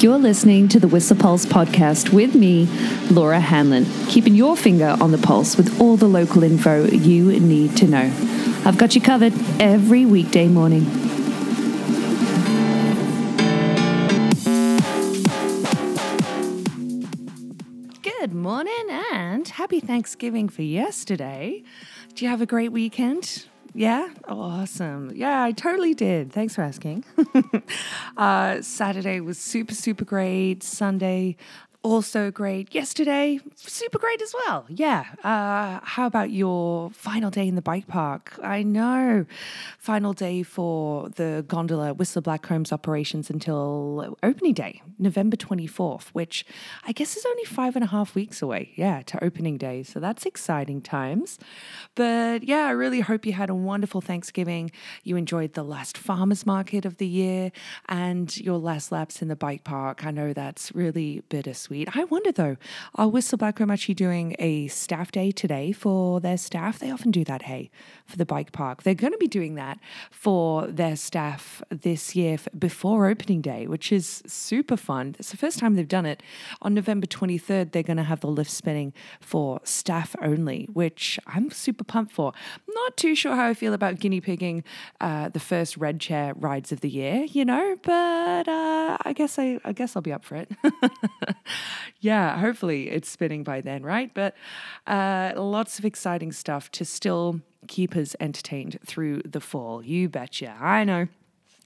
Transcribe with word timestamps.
You're 0.00 0.16
listening 0.16 0.68
to 0.68 0.78
the 0.78 0.86
Whistler 0.86 1.16
Pulse 1.16 1.44
podcast 1.44 2.12
with 2.12 2.36
me, 2.36 2.66
Laura 3.10 3.40
Hanlon, 3.40 3.84
keeping 4.06 4.36
your 4.36 4.56
finger 4.56 4.96
on 5.00 5.10
the 5.10 5.18
pulse 5.18 5.56
with 5.56 5.80
all 5.80 5.96
the 5.96 6.06
local 6.06 6.44
info 6.44 6.84
you 6.84 7.32
need 7.40 7.76
to 7.78 7.88
know. 7.88 8.12
I've 8.64 8.78
got 8.78 8.94
you 8.94 9.00
covered 9.00 9.32
every 9.58 10.06
weekday 10.06 10.46
morning. 10.46 10.84
Good 18.02 18.32
morning 18.32 18.86
and 19.12 19.48
happy 19.48 19.80
Thanksgiving 19.80 20.48
for 20.48 20.62
yesterday. 20.62 21.64
Do 22.14 22.24
you 22.24 22.30
have 22.30 22.40
a 22.40 22.46
great 22.46 22.70
weekend? 22.70 23.46
Yeah, 23.78 24.08
awesome. 24.26 25.12
Yeah, 25.14 25.40
I 25.40 25.52
totally 25.52 25.94
did. 25.94 26.32
Thanks 26.32 26.52
for 26.56 26.62
asking. 26.62 27.04
uh, 28.16 28.60
Saturday 28.60 29.20
was 29.20 29.38
super, 29.38 29.72
super 29.72 30.04
great. 30.04 30.64
Sunday, 30.64 31.36
also 31.88 32.30
great. 32.30 32.74
Yesterday, 32.74 33.40
super 33.56 33.98
great 33.98 34.20
as 34.20 34.34
well. 34.34 34.66
Yeah. 34.68 35.06
Uh, 35.24 35.80
how 35.82 36.06
about 36.06 36.30
your 36.30 36.90
final 36.90 37.30
day 37.30 37.48
in 37.48 37.54
the 37.54 37.62
bike 37.62 37.86
park? 37.86 38.38
I 38.42 38.62
know. 38.62 39.24
Final 39.78 40.12
day 40.12 40.42
for 40.42 41.08
the 41.08 41.46
gondola 41.48 41.94
Whistler 41.94 42.20
Blackcombs 42.20 42.72
operations 42.72 43.30
until 43.30 44.18
opening 44.22 44.52
day, 44.52 44.82
November 44.98 45.36
24th, 45.36 46.08
which 46.08 46.44
I 46.84 46.92
guess 46.92 47.16
is 47.16 47.24
only 47.24 47.44
five 47.44 47.74
and 47.74 47.82
a 47.82 47.88
half 47.88 48.14
weeks 48.14 48.42
away. 48.42 48.72
Yeah, 48.76 49.00
to 49.06 49.24
opening 49.24 49.56
day. 49.56 49.82
So 49.82 49.98
that's 49.98 50.26
exciting 50.26 50.82
times. 50.82 51.38
But 51.94 52.42
yeah, 52.42 52.66
I 52.66 52.72
really 52.72 53.00
hope 53.00 53.24
you 53.24 53.32
had 53.32 53.48
a 53.48 53.54
wonderful 53.54 54.02
Thanksgiving. 54.02 54.70
You 55.04 55.16
enjoyed 55.16 55.54
the 55.54 55.64
last 55.64 55.96
farmers 55.96 56.44
market 56.44 56.84
of 56.84 56.98
the 56.98 57.06
year 57.06 57.50
and 57.88 58.36
your 58.36 58.58
last 58.58 58.92
laps 58.92 59.22
in 59.22 59.28
the 59.28 59.36
bike 59.36 59.64
park. 59.64 60.04
I 60.04 60.10
know 60.10 60.34
that's 60.34 60.74
really 60.74 61.22
bittersweet 61.30 61.77
sweet. 61.78 61.96
I 61.96 62.04
wonder 62.04 62.32
though, 62.32 62.56
are 62.94 63.08
Whistler 63.08 63.38
Blackcomb 63.38 63.72
actually 63.72 63.94
doing 63.94 64.34
a 64.38 64.68
staff 64.68 65.12
day 65.12 65.30
today 65.30 65.72
for 65.72 66.20
their 66.20 66.36
staff? 66.36 66.78
They 66.78 66.90
often 66.90 67.10
do 67.10 67.24
that, 67.24 67.42
hey, 67.42 67.70
for 68.06 68.16
the 68.16 68.26
bike 68.26 68.52
park. 68.52 68.82
They're 68.82 68.94
going 68.94 69.12
to 69.12 69.18
be 69.18 69.28
doing 69.28 69.54
that 69.54 69.78
for 70.10 70.66
their 70.66 70.96
staff 70.96 71.62
this 71.70 72.16
year 72.16 72.38
before 72.58 73.08
opening 73.08 73.40
day, 73.40 73.66
which 73.66 73.92
is 73.92 74.22
super 74.26 74.76
fun. 74.76 75.14
It's 75.18 75.30
the 75.30 75.36
first 75.36 75.58
time 75.58 75.74
they've 75.74 75.86
done 75.86 76.06
it. 76.06 76.22
On 76.62 76.74
November 76.74 77.06
23rd, 77.06 77.72
they're 77.72 77.82
going 77.82 77.96
to 77.96 78.02
have 78.02 78.20
the 78.20 78.28
lift 78.28 78.50
spinning 78.50 78.92
for 79.20 79.60
staff 79.64 80.16
only, 80.22 80.68
which 80.72 81.18
I'm 81.26 81.50
super 81.50 81.84
pumped 81.84 82.12
for. 82.12 82.32
Not 82.68 82.96
too 82.96 83.14
sure 83.14 83.36
how 83.36 83.46
I 83.46 83.54
feel 83.54 83.74
about 83.74 84.00
guinea 84.00 84.20
pigging 84.20 84.64
uh, 85.00 85.28
the 85.28 85.40
first 85.40 85.76
red 85.76 86.00
chair 86.00 86.34
rides 86.34 86.72
of 86.72 86.80
the 86.80 86.88
year, 86.88 87.24
you 87.24 87.44
know, 87.44 87.76
but 87.82 88.48
uh, 88.48 88.98
I 89.02 89.12
guess 89.14 89.38
I, 89.38 89.60
I 89.64 89.72
guess 89.72 89.94
I'll 89.94 90.02
be 90.02 90.12
up 90.12 90.24
for 90.24 90.36
it. 90.36 90.50
yeah, 92.00 92.38
hopefully 92.38 92.90
it's 92.90 93.08
spinning 93.08 93.44
by 93.44 93.60
then, 93.60 93.82
right? 93.82 94.12
But 94.12 94.34
uh, 94.86 95.32
lots 95.36 95.78
of 95.78 95.84
exciting 95.84 96.32
stuff 96.32 96.70
to 96.72 96.84
still 96.84 97.40
keep 97.66 97.96
us 97.96 98.14
entertained 98.20 98.78
through 98.86 99.22
the 99.24 99.40
fall. 99.40 99.82
You 99.82 100.08
betcha. 100.08 100.56
I 100.60 100.84
know 100.84 101.08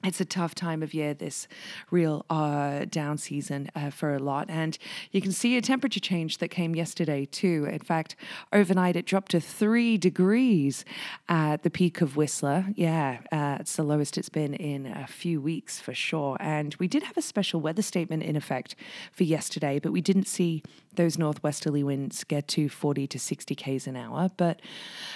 it's 0.05 0.21
a 0.21 0.25
tough 0.25 0.55
time 0.55 0.83
of 0.83 0.95
year, 0.95 1.15
this 1.15 1.47
real 1.91 2.27
uh, 2.29 2.85
down 2.87 3.19
season 3.19 3.71
uh, 3.75 3.91
for 3.91 4.15
a 4.15 4.19
lot. 4.19 4.51
And 4.51 4.77
you 5.11 5.21
can 5.21 5.33
see 5.33 5.57
a 5.57 5.63
temperature 5.63 6.01
change 6.01 6.39
that 6.39 6.49
came 6.49 6.75
yesterday, 6.75 7.25
too. 7.25 7.67
In 7.71 7.79
fact, 7.79 8.17
overnight 8.53 8.97
it 8.97 9.07
dropped 9.07 9.31
to 9.33 9.41
three 9.41 9.97
degrees 9.97 10.85
at 11.29 11.63
the 11.63 11.71
peak 11.71 12.01
of 12.01 12.17
Whistler. 12.17 12.67
Yeah, 12.75 13.19
uh, 13.31 13.59
it's 13.61 13.77
the 13.77 13.85
lowest 13.85 14.19
it's 14.19 14.29
been 14.29 14.55
in 14.55 14.87
a 14.87 15.07
few 15.07 15.41
weeks 15.41 15.81
for 15.81 15.95
sure. 15.95 16.37
And 16.41 16.75
we 16.77 16.89
did 16.89 17.05
have 17.05 17.17
a 17.17 17.23
special 17.23 17.61
weather 17.61 17.83
statement 17.83 18.23
in 18.23 18.37
effect 18.37 18.75
for 19.13 19.25
yesterday, 19.25 19.79
but 19.79 19.93
we 19.93 20.01
didn't 20.01 20.27
see 20.27 20.63
those 20.95 21.19
northwesterly 21.19 21.83
winds 21.83 22.25
get 22.25 22.49
to 22.49 22.69
40 22.69 23.07
to 23.07 23.19
60 23.19 23.55
k's 23.55 23.87
an 23.87 23.97
hour. 23.97 24.31
But 24.37 24.61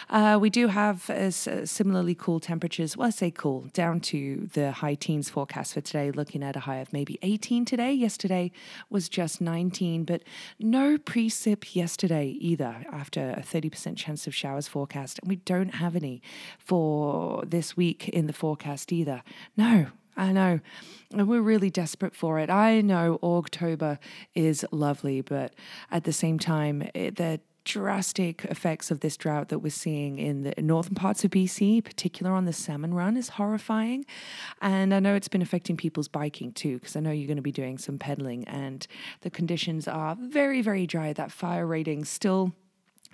uh, 0.09 0.39
we 0.41 0.51
do 0.51 0.69
have 0.69 1.11
uh, 1.11 1.31
similarly 1.31 2.15
cool 2.15 2.41
temperatures. 2.41 2.97
Well, 2.97 3.09
I 3.09 3.11
say 3.11 3.31
cool, 3.31 3.67
down 3.73 4.01
to 4.01 4.49
the 4.55 4.73
high 4.77 4.95
teens 4.95 5.29
forecast 5.29 5.75
for 5.75 5.81
today, 5.81 6.11
looking 6.11 6.43
at 6.43 6.57
a 6.57 6.61
high 6.61 6.77
of 6.77 6.93
maybe 6.93 7.19
18 7.23 7.65
today. 7.65 7.93
Yesterday 7.93 8.53
was 8.91 9.09
just 9.09 9.41
19, 9.41 10.05
but 10.05 10.23
no 10.59 10.97
precip 10.99 11.75
yesterday 11.75 12.29
either, 12.41 12.85
after 12.93 13.31
a 13.31 13.41
30% 13.41 13.97
chance 13.97 14.27
of 14.27 14.35
showers 14.35 14.69
forecast. 14.69 15.19
And 15.21 15.29
we 15.29 15.37
don't 15.37 15.77
have 15.77 15.97
any 15.97 16.23
for 16.59 17.45
this 17.47 17.77
week 17.77 18.09
in 18.11 18.27
the 18.27 18.33
forecast 18.33 18.93
either. 18.93 19.23
No, 19.57 19.87
I 20.17 20.33
know. 20.33 20.61
And 21.13 21.29
we're 21.29 21.41
really 21.41 21.71
desperate 21.71 22.15
for 22.15 22.39
it. 22.39 22.51
I 22.51 22.81
know 22.81 23.19
October 23.23 23.99
is 24.35 24.65
lovely, 24.71 25.21
but 25.21 25.55
at 25.91 26.05
the 26.05 26.13
same 26.13 26.39
time, 26.39 26.89
it, 26.95 27.17
the 27.17 27.41
drastic 27.67 28.45
effects 28.45 28.91
of 28.91 29.01
this 29.01 29.17
drought 29.17 29.49
that 29.49 29.59
we're 29.59 29.71
seeing 29.71 30.19
in 30.19 30.43
the 30.43 30.55
northern 30.63 30.95
parts 30.95 31.25
of 31.25 31.33
BC, 31.33 31.85
particular 31.85 32.33
on 32.33 32.45
the 32.45 32.53
salmon 32.53 32.95
run, 32.95 33.17
is 33.17 33.31
horrifying. 33.31 34.07
And 34.63 34.95
I 34.95 35.01
know 35.01 35.15
it's 35.15 35.29
been 35.29 35.43
affecting 35.43 35.77
people's 35.77 36.09
biking 36.09 36.53
too, 36.53 36.79
because 36.79 36.97
I 36.97 37.01
know 37.01 37.11
you're 37.11 37.27
going 37.27 37.37
to 37.37 37.43
be 37.43 37.53
doing 37.53 37.77
some 37.77 37.99
pedaling, 37.99 38.45
and 38.45 38.87
the 39.23 39.31
conditions 39.31 39.89
are 39.89 40.17
very, 40.19 40.63
very 40.63 40.87
dry. 40.87 41.13
That 41.13 41.33
fire 41.33 41.67
rating 41.67 42.05
still 42.05 42.55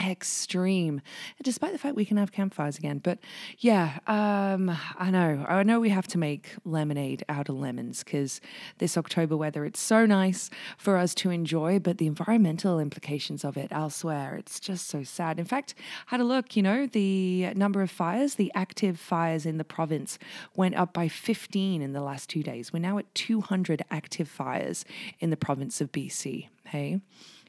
extreme 0.00 1.00
despite 1.42 1.72
the 1.72 1.78
fact 1.78 1.96
we 1.96 2.04
can 2.04 2.16
have 2.16 2.32
campfires 2.32 2.78
again. 2.78 2.98
But 2.98 3.18
yeah 3.58 3.98
um 4.06 4.76
i 4.98 5.10
know. 5.10 5.44
I 5.48 5.62
know 5.62 5.80
we 5.80 5.90
have 5.90 6.06
to 6.08 6.18
make 6.18 6.54
lemonade 6.64 7.24
out 7.28 7.48
of 7.48 7.56
lemons 7.56 8.02
because 8.02 8.40
this 8.78 8.96
october 8.96 9.36
weather 9.36 9.64
it's 9.64 9.80
so 9.80 10.06
nice 10.06 10.50
for 10.78 10.96
us 10.96 11.14
to 11.16 11.30
enjoy 11.30 11.78
but 11.78 11.98
the 11.98 12.06
environmental 12.06 12.78
implications 12.78 13.44
of 13.44 13.56
it 13.56 13.68
elsewhere 13.70 14.36
it's 14.36 14.60
just 14.60 14.88
so 14.88 15.02
sad. 15.02 15.38
In 15.38 15.44
fact 15.44 15.74
had 16.06 16.20
a 16.20 16.24
look 16.24 16.56
you 16.56 16.62
know 16.62 16.86
the 16.86 17.52
number 17.54 17.82
of 17.82 17.90
fires 17.90 18.34
the 18.34 18.52
active 18.54 18.98
fires 18.98 19.46
in 19.46 19.58
the 19.58 19.64
province 19.64 20.18
went 20.54 20.74
up 20.74 20.92
by 20.92 21.08
15 21.08 21.82
in 21.82 21.92
the 21.92 22.00
last 22.00 22.28
two 22.28 22.42
days. 22.42 22.72
We're 22.72 22.80
now 22.80 22.98
at 22.98 23.14
200 23.14 23.82
active 23.90 24.28
fires 24.28 24.84
in 25.20 25.30
the 25.30 25.36
province 25.36 25.80
of 25.80 25.92
bc 25.92 26.48
hey 26.66 27.00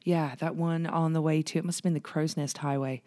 yeah, 0.04 0.36
that 0.40 0.56
one 0.56 0.86
on 0.86 1.14
the 1.14 1.22
way 1.22 1.42
to 1.42 1.60
it 1.60 1.66
must 1.66 1.80
have 1.80 1.84
been 1.84 1.94
the 1.94 2.00
Crow's 2.00 2.38
Nest 2.38 2.58
Highway. 2.60 3.02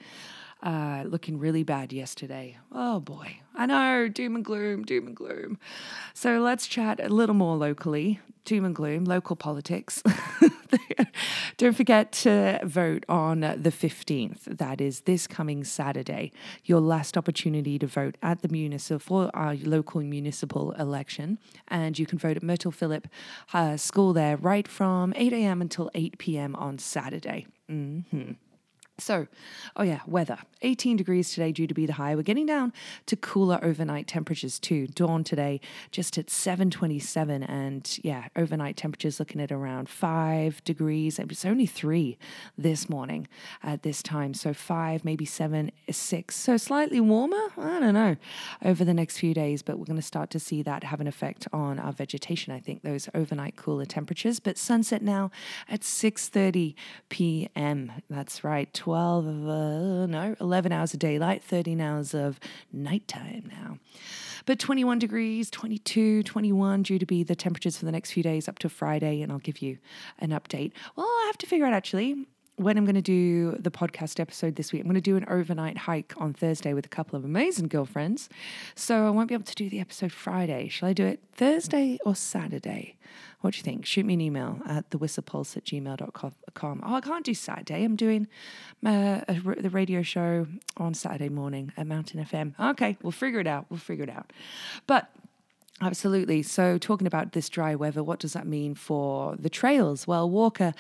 Uh, 0.62 1.04
looking 1.06 1.38
really 1.38 1.62
bad 1.62 1.92
yesterday. 1.92 2.56
Oh 2.72 2.98
boy, 2.98 3.40
I 3.54 3.66
know, 3.66 4.08
doom 4.08 4.36
and 4.36 4.44
gloom, 4.44 4.84
doom 4.84 5.08
and 5.08 5.14
gloom. 5.16 5.58
So 6.14 6.40
let's 6.40 6.66
chat 6.66 6.98
a 6.98 7.08
little 7.10 7.34
more 7.34 7.56
locally. 7.56 8.20
Doom 8.44 8.64
and 8.64 8.74
gloom, 8.74 9.04
local 9.04 9.36
politics. 9.36 10.02
Don't 11.56 11.76
forget 11.76 12.12
to 12.12 12.60
vote 12.64 13.04
on 13.08 13.40
the 13.40 13.72
15th. 13.72 14.44
That 14.44 14.80
is 14.80 15.00
this 15.00 15.26
coming 15.26 15.64
Saturday. 15.64 16.32
Your 16.64 16.80
last 16.80 17.16
opportunity 17.16 17.78
to 17.78 17.86
vote 17.86 18.16
at 18.22 18.42
the 18.42 18.48
municipal, 18.48 18.98
for 18.98 19.30
our 19.34 19.54
local 19.56 20.00
municipal 20.02 20.72
election. 20.72 21.38
And 21.68 21.98
you 21.98 22.06
can 22.06 22.18
vote 22.18 22.36
at 22.36 22.42
Myrtle 22.42 22.72
Phillip 22.72 23.08
uh, 23.52 23.76
School 23.76 24.12
there 24.12 24.36
right 24.36 24.66
from 24.66 25.12
8 25.16 25.32
a.m. 25.32 25.60
until 25.60 25.90
8 25.94 26.18
p.m. 26.18 26.54
on 26.56 26.78
Saturday. 26.78 27.46
Mm-hmm. 27.70 28.32
So, 28.98 29.26
oh 29.76 29.82
yeah, 29.82 30.00
weather. 30.06 30.38
18 30.62 30.96
degrees 30.96 31.32
today 31.32 31.52
due 31.52 31.66
to 31.66 31.74
be 31.74 31.84
the 31.84 31.92
high. 31.92 32.14
We're 32.14 32.22
getting 32.22 32.46
down 32.46 32.72
to 33.06 33.16
cooler 33.16 33.58
overnight 33.62 34.06
temperatures 34.06 34.58
too. 34.58 34.86
Dawn 34.86 35.22
today 35.22 35.60
just 35.90 36.16
at 36.16 36.30
727 36.30 37.42
and 37.42 37.98
yeah, 38.02 38.28
overnight 38.34 38.76
temperatures 38.78 39.20
looking 39.20 39.40
at 39.40 39.52
around 39.52 39.90
5 39.90 40.64
degrees. 40.64 41.18
It 41.18 41.28
was 41.28 41.44
only 41.44 41.66
3 41.66 42.16
this 42.56 42.88
morning 42.88 43.28
at 43.62 43.82
this 43.82 44.02
time. 44.02 44.32
So 44.32 44.54
5, 44.54 45.04
maybe 45.04 45.26
7, 45.26 45.70
6. 45.90 46.34
So 46.34 46.56
slightly 46.56 47.00
warmer, 47.00 47.50
I 47.58 47.80
don't 47.80 47.94
know, 47.94 48.16
over 48.64 48.82
the 48.82 48.94
next 48.94 49.18
few 49.18 49.34
days, 49.34 49.60
but 49.62 49.78
we're 49.78 49.84
going 49.84 49.96
to 49.96 50.02
start 50.02 50.30
to 50.30 50.40
see 50.40 50.62
that 50.62 50.84
have 50.84 51.02
an 51.02 51.06
effect 51.06 51.46
on 51.52 51.78
our 51.78 51.92
vegetation, 51.92 52.54
I 52.54 52.60
think, 52.60 52.82
those 52.82 53.10
overnight 53.14 53.56
cooler 53.56 53.84
temperatures. 53.84 54.40
But 54.40 54.56
sunset 54.56 55.02
now 55.02 55.30
at 55.68 55.80
6:30 55.82 56.74
p.m. 57.10 57.92
That's 58.08 58.42
right. 58.42 58.72
12, 58.86 59.26
uh, 59.48 60.06
no, 60.06 60.36
11 60.40 60.70
hours 60.70 60.94
of 60.94 61.00
daylight, 61.00 61.42
13 61.42 61.80
hours 61.80 62.14
of 62.14 62.38
nighttime 62.72 63.50
now. 63.50 63.78
But 64.44 64.60
21 64.60 65.00
degrees, 65.00 65.50
22, 65.50 66.22
21 66.22 66.84
due 66.84 66.96
to 67.00 67.04
be 67.04 67.24
the 67.24 67.34
temperatures 67.34 67.76
for 67.76 67.84
the 67.84 67.90
next 67.90 68.12
few 68.12 68.22
days 68.22 68.46
up 68.46 68.60
to 68.60 68.68
Friday, 68.68 69.22
and 69.22 69.32
I'll 69.32 69.40
give 69.40 69.60
you 69.60 69.78
an 70.20 70.30
update. 70.30 70.70
Well, 70.94 71.04
I 71.04 71.24
have 71.26 71.36
to 71.38 71.48
figure 71.48 71.66
out 71.66 71.72
actually 71.72 72.28
when 72.56 72.78
I'm 72.78 72.84
going 72.84 72.94
to 72.94 73.02
do 73.02 73.52
the 73.58 73.70
podcast 73.70 74.18
episode 74.18 74.56
this 74.56 74.72
week, 74.72 74.80
I'm 74.80 74.86
going 74.86 74.94
to 74.94 75.00
do 75.00 75.16
an 75.16 75.26
overnight 75.28 75.76
hike 75.76 76.14
on 76.16 76.32
Thursday 76.32 76.72
with 76.72 76.86
a 76.86 76.88
couple 76.88 77.16
of 77.16 77.24
amazing 77.24 77.68
girlfriends. 77.68 78.30
So 78.74 79.06
I 79.06 79.10
won't 79.10 79.28
be 79.28 79.34
able 79.34 79.44
to 79.44 79.54
do 79.54 79.68
the 79.68 79.78
episode 79.78 80.10
Friday. 80.10 80.68
Shall 80.68 80.88
I 80.88 80.94
do 80.94 81.04
it 81.04 81.20
Thursday 81.34 81.98
or 82.06 82.14
Saturday? 82.14 82.96
What 83.42 83.52
do 83.52 83.58
you 83.58 83.62
think? 83.62 83.84
Shoot 83.84 84.06
me 84.06 84.14
an 84.14 84.22
email 84.22 84.60
at 84.66 84.88
thewhistlepulse 84.90 85.58
at 85.58 85.64
gmail.com. 85.64 86.82
Oh, 86.84 86.94
I 86.94 87.00
can't 87.00 87.24
do 87.24 87.34
Saturday. 87.34 87.84
I'm 87.84 87.94
doing 87.94 88.26
uh, 88.84 89.20
a, 89.28 89.34
the 89.60 89.70
radio 89.70 90.02
show 90.02 90.46
on 90.78 90.94
Saturday 90.94 91.28
morning 91.28 91.72
at 91.76 91.86
Mountain 91.86 92.24
FM. 92.24 92.58
Okay, 92.58 92.96
we'll 93.02 93.12
figure 93.12 93.40
it 93.40 93.46
out. 93.46 93.66
We'll 93.68 93.78
figure 93.78 94.04
it 94.04 94.10
out. 94.10 94.32
But 94.86 95.10
Absolutely. 95.82 96.42
So, 96.42 96.78
talking 96.78 97.06
about 97.06 97.32
this 97.32 97.50
dry 97.50 97.74
weather, 97.74 98.02
what 98.02 98.18
does 98.18 98.32
that 98.32 98.46
mean 98.46 98.74
for 98.74 99.36
the 99.38 99.50
trails? 99.50 100.06
Well, 100.06 100.30
WORCA, 100.30 100.72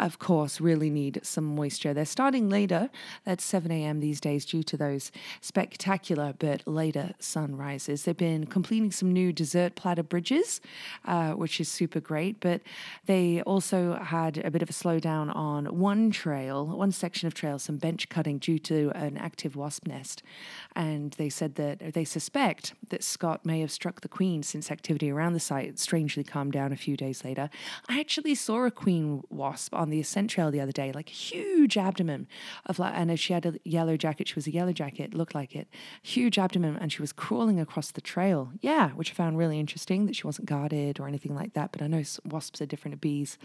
of 0.00 0.18
course, 0.18 0.60
really 0.60 0.90
need 0.90 1.20
some 1.22 1.44
moisture. 1.44 1.94
They're 1.94 2.04
starting 2.04 2.48
later 2.48 2.90
at 3.24 3.40
7 3.40 3.70
a.m. 3.70 4.00
these 4.00 4.20
days 4.20 4.44
due 4.44 4.64
to 4.64 4.76
those 4.76 5.12
spectacular 5.40 6.34
but 6.40 6.66
later 6.66 7.12
sunrises. 7.20 8.02
They've 8.02 8.16
been 8.16 8.46
completing 8.46 8.90
some 8.90 9.12
new 9.12 9.32
dessert 9.32 9.76
platter 9.76 10.02
bridges, 10.02 10.60
uh, 11.04 11.34
which 11.34 11.60
is 11.60 11.68
super 11.68 12.00
great, 12.00 12.40
but 12.40 12.62
they 13.06 13.42
also 13.42 13.94
had 13.94 14.38
a 14.38 14.50
bit 14.50 14.62
of 14.62 14.70
a 14.70 14.72
slowdown 14.72 15.34
on 15.36 15.66
one 15.66 16.10
trail, 16.10 16.66
one 16.66 16.90
section 16.90 17.28
of 17.28 17.34
trail, 17.34 17.60
some 17.60 17.76
bench 17.76 18.08
cutting 18.08 18.38
due 18.38 18.58
to 18.58 18.90
an 18.96 19.16
active 19.18 19.54
wasp 19.54 19.86
nest. 19.86 20.24
And 20.74 21.12
they 21.12 21.28
said 21.28 21.54
that 21.56 21.92
they 21.94 22.04
suspect 22.04 22.74
that 22.88 23.04
Scott 23.04 23.46
may 23.46 23.60
have 23.60 23.70
struck 23.70 24.00
the 24.00 24.08
queen 24.08 24.31
since 24.40 24.70
activity 24.70 25.10
around 25.10 25.32
the 25.32 25.40
site 25.40 25.80
strangely 25.80 26.22
calmed 26.22 26.52
down 26.52 26.72
a 26.72 26.76
few 26.76 26.96
days 26.96 27.24
later. 27.24 27.50
I 27.88 27.98
actually 27.98 28.36
saw 28.36 28.64
a 28.64 28.70
queen 28.70 29.24
wasp 29.30 29.74
on 29.74 29.90
the 29.90 29.98
ascent 29.98 30.30
trail 30.30 30.52
the 30.52 30.60
other 30.60 30.70
day, 30.70 30.92
like 30.92 31.08
huge 31.08 31.76
abdomen 31.76 32.28
of 32.66 32.78
like, 32.78 32.94
and 32.96 33.10
if 33.10 33.18
she 33.18 33.32
had 33.32 33.44
a 33.44 33.54
yellow 33.64 33.96
jacket. 33.96 34.28
She 34.28 34.36
was 34.36 34.46
a 34.46 34.52
yellow 34.52 34.72
jacket, 34.72 35.12
looked 35.12 35.34
like 35.34 35.56
it, 35.56 35.66
huge 36.02 36.38
abdomen, 36.38 36.76
and 36.76 36.92
she 36.92 37.02
was 37.02 37.12
crawling 37.12 37.58
across 37.58 37.90
the 37.90 38.00
trail. 38.00 38.52
Yeah, 38.60 38.90
which 38.90 39.10
I 39.10 39.14
found 39.14 39.38
really 39.38 39.58
interesting 39.58 40.06
that 40.06 40.14
she 40.14 40.26
wasn't 40.26 40.48
guarded 40.48 41.00
or 41.00 41.08
anything 41.08 41.34
like 41.34 41.54
that. 41.54 41.72
But 41.72 41.82
I 41.82 41.88
know 41.88 42.02
wasps 42.24 42.60
are 42.60 42.66
different 42.66 42.92
to 42.92 42.98
bees. 42.98 43.38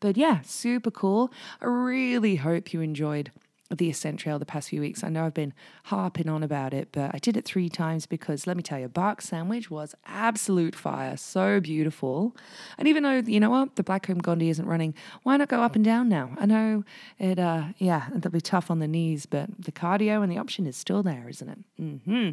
But 0.00 0.16
yeah, 0.16 0.40
super 0.40 0.90
cool. 0.90 1.30
I 1.60 1.66
really 1.66 2.36
hope 2.36 2.72
you 2.72 2.80
enjoyed 2.80 3.30
the 3.78 3.90
Ascent 3.90 4.20
Trail 4.20 4.38
the 4.38 4.46
past 4.46 4.68
few 4.68 4.80
weeks. 4.80 5.02
I 5.02 5.08
know 5.08 5.26
I've 5.26 5.34
been 5.34 5.54
harping 5.84 6.28
on 6.28 6.42
about 6.42 6.74
it, 6.74 6.88
but 6.92 7.10
I 7.14 7.18
did 7.18 7.36
it 7.36 7.44
three 7.44 7.68
times 7.68 8.06
because 8.06 8.46
let 8.46 8.56
me 8.56 8.62
tell 8.62 8.78
you, 8.78 8.88
Bark 8.88 9.22
Sandwich 9.22 9.70
was 9.70 9.94
absolute 10.06 10.74
fire. 10.74 11.16
So 11.16 11.60
beautiful. 11.60 12.36
And 12.78 12.88
even 12.88 13.02
though, 13.02 13.22
you 13.26 13.40
know 13.40 13.50
what, 13.50 13.76
the 13.76 13.84
Blackcomb 13.84 14.22
Gondi 14.22 14.48
isn't 14.50 14.66
running, 14.66 14.94
why 15.22 15.36
not 15.36 15.48
go 15.48 15.62
up 15.62 15.74
and 15.74 15.84
down 15.84 16.08
now? 16.08 16.30
I 16.38 16.46
know 16.46 16.84
it, 17.18 17.38
uh, 17.38 17.64
yeah, 17.78 18.08
it'll 18.16 18.30
be 18.30 18.40
tough 18.40 18.70
on 18.70 18.78
the 18.78 18.88
knees, 18.88 19.26
but 19.26 19.48
the 19.58 19.72
cardio 19.72 20.22
and 20.22 20.30
the 20.30 20.38
option 20.38 20.66
is 20.66 20.76
still 20.76 21.02
there, 21.02 21.28
isn't 21.28 21.48
it? 21.48 21.58
Mm-hmm. 21.80 22.30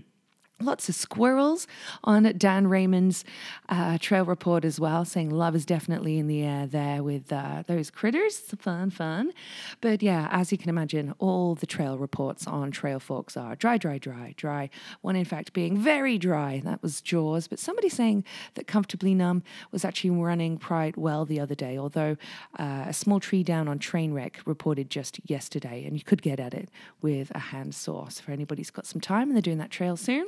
Lots 0.61 0.89
of 0.89 0.95
squirrels 0.95 1.67
on 2.03 2.23
Dan 2.37 2.67
Raymond's 2.67 3.23
uh, 3.69 3.97
trail 3.97 4.25
report 4.25 4.65
as 4.65 4.77
well, 4.77 5.05
saying 5.05 5.29
love 5.29 5.55
is 5.55 5.65
definitely 5.65 6.17
in 6.17 6.27
the 6.27 6.41
air 6.41 6.67
there 6.67 7.01
with 7.01 7.31
uh, 7.31 7.63
those 7.65 7.89
critters. 7.89 8.39
Fun, 8.59 8.89
fun. 8.89 9.31
But 9.79 10.03
yeah, 10.03 10.27
as 10.31 10.51
you 10.51 10.57
can 10.57 10.69
imagine, 10.69 11.13
all 11.17 11.55
the 11.55 11.65
trail 11.65 11.97
reports 11.97 12.45
on 12.45 12.73
Trailforks 12.73 13.37
are 13.37 13.55
dry, 13.55 13.77
dry, 13.77 13.99
dry, 13.99 14.33
dry. 14.35 14.69
One, 14.99 15.15
in 15.15 15.23
fact, 15.23 15.53
being 15.53 15.77
very 15.77 16.17
dry. 16.17 16.61
That 16.65 16.83
was 16.83 16.99
Jaws. 16.99 17.47
But 17.47 17.59
somebody 17.59 17.87
saying 17.87 18.25
that 18.55 18.67
Comfortably 18.67 19.13
Numb 19.13 19.43
was 19.71 19.85
actually 19.85 20.09
running 20.09 20.57
quite 20.57 20.97
well 20.97 21.23
the 21.23 21.39
other 21.39 21.55
day, 21.55 21.77
although 21.77 22.17
uh, 22.57 22.83
a 22.85 22.93
small 22.93 23.21
tree 23.21 23.43
down 23.43 23.69
on 23.69 23.79
Trainwreck 23.79 24.35
reported 24.45 24.89
just 24.89 25.21
yesterday, 25.23 25.85
and 25.85 25.95
you 25.95 26.03
could 26.03 26.21
get 26.21 26.37
at 26.37 26.53
it 26.53 26.69
with 27.01 27.31
a 27.33 27.39
hand 27.39 27.73
saw. 27.73 28.09
So 28.09 28.23
for 28.23 28.33
anybody 28.33 28.59
who's 28.59 28.71
got 28.71 28.85
some 28.85 28.99
time 28.99 29.29
and 29.29 29.35
they're 29.35 29.41
doing 29.41 29.59
that 29.59 29.71
trail 29.71 29.95
soon, 29.95 30.27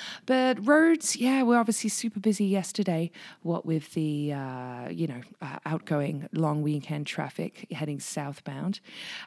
but 0.25 0.65
roads, 0.65 1.15
yeah, 1.15 1.43
we're 1.43 1.57
obviously 1.57 1.89
super 1.89 2.19
busy 2.19 2.45
yesterday. 2.45 3.11
What 3.41 3.65
with 3.65 3.93
the, 3.93 4.33
uh, 4.33 4.89
you 4.89 5.07
know, 5.07 5.21
uh, 5.41 5.59
outgoing 5.65 6.27
long 6.33 6.61
weekend 6.61 7.07
traffic 7.07 7.67
heading 7.71 7.99
southbound. 7.99 8.79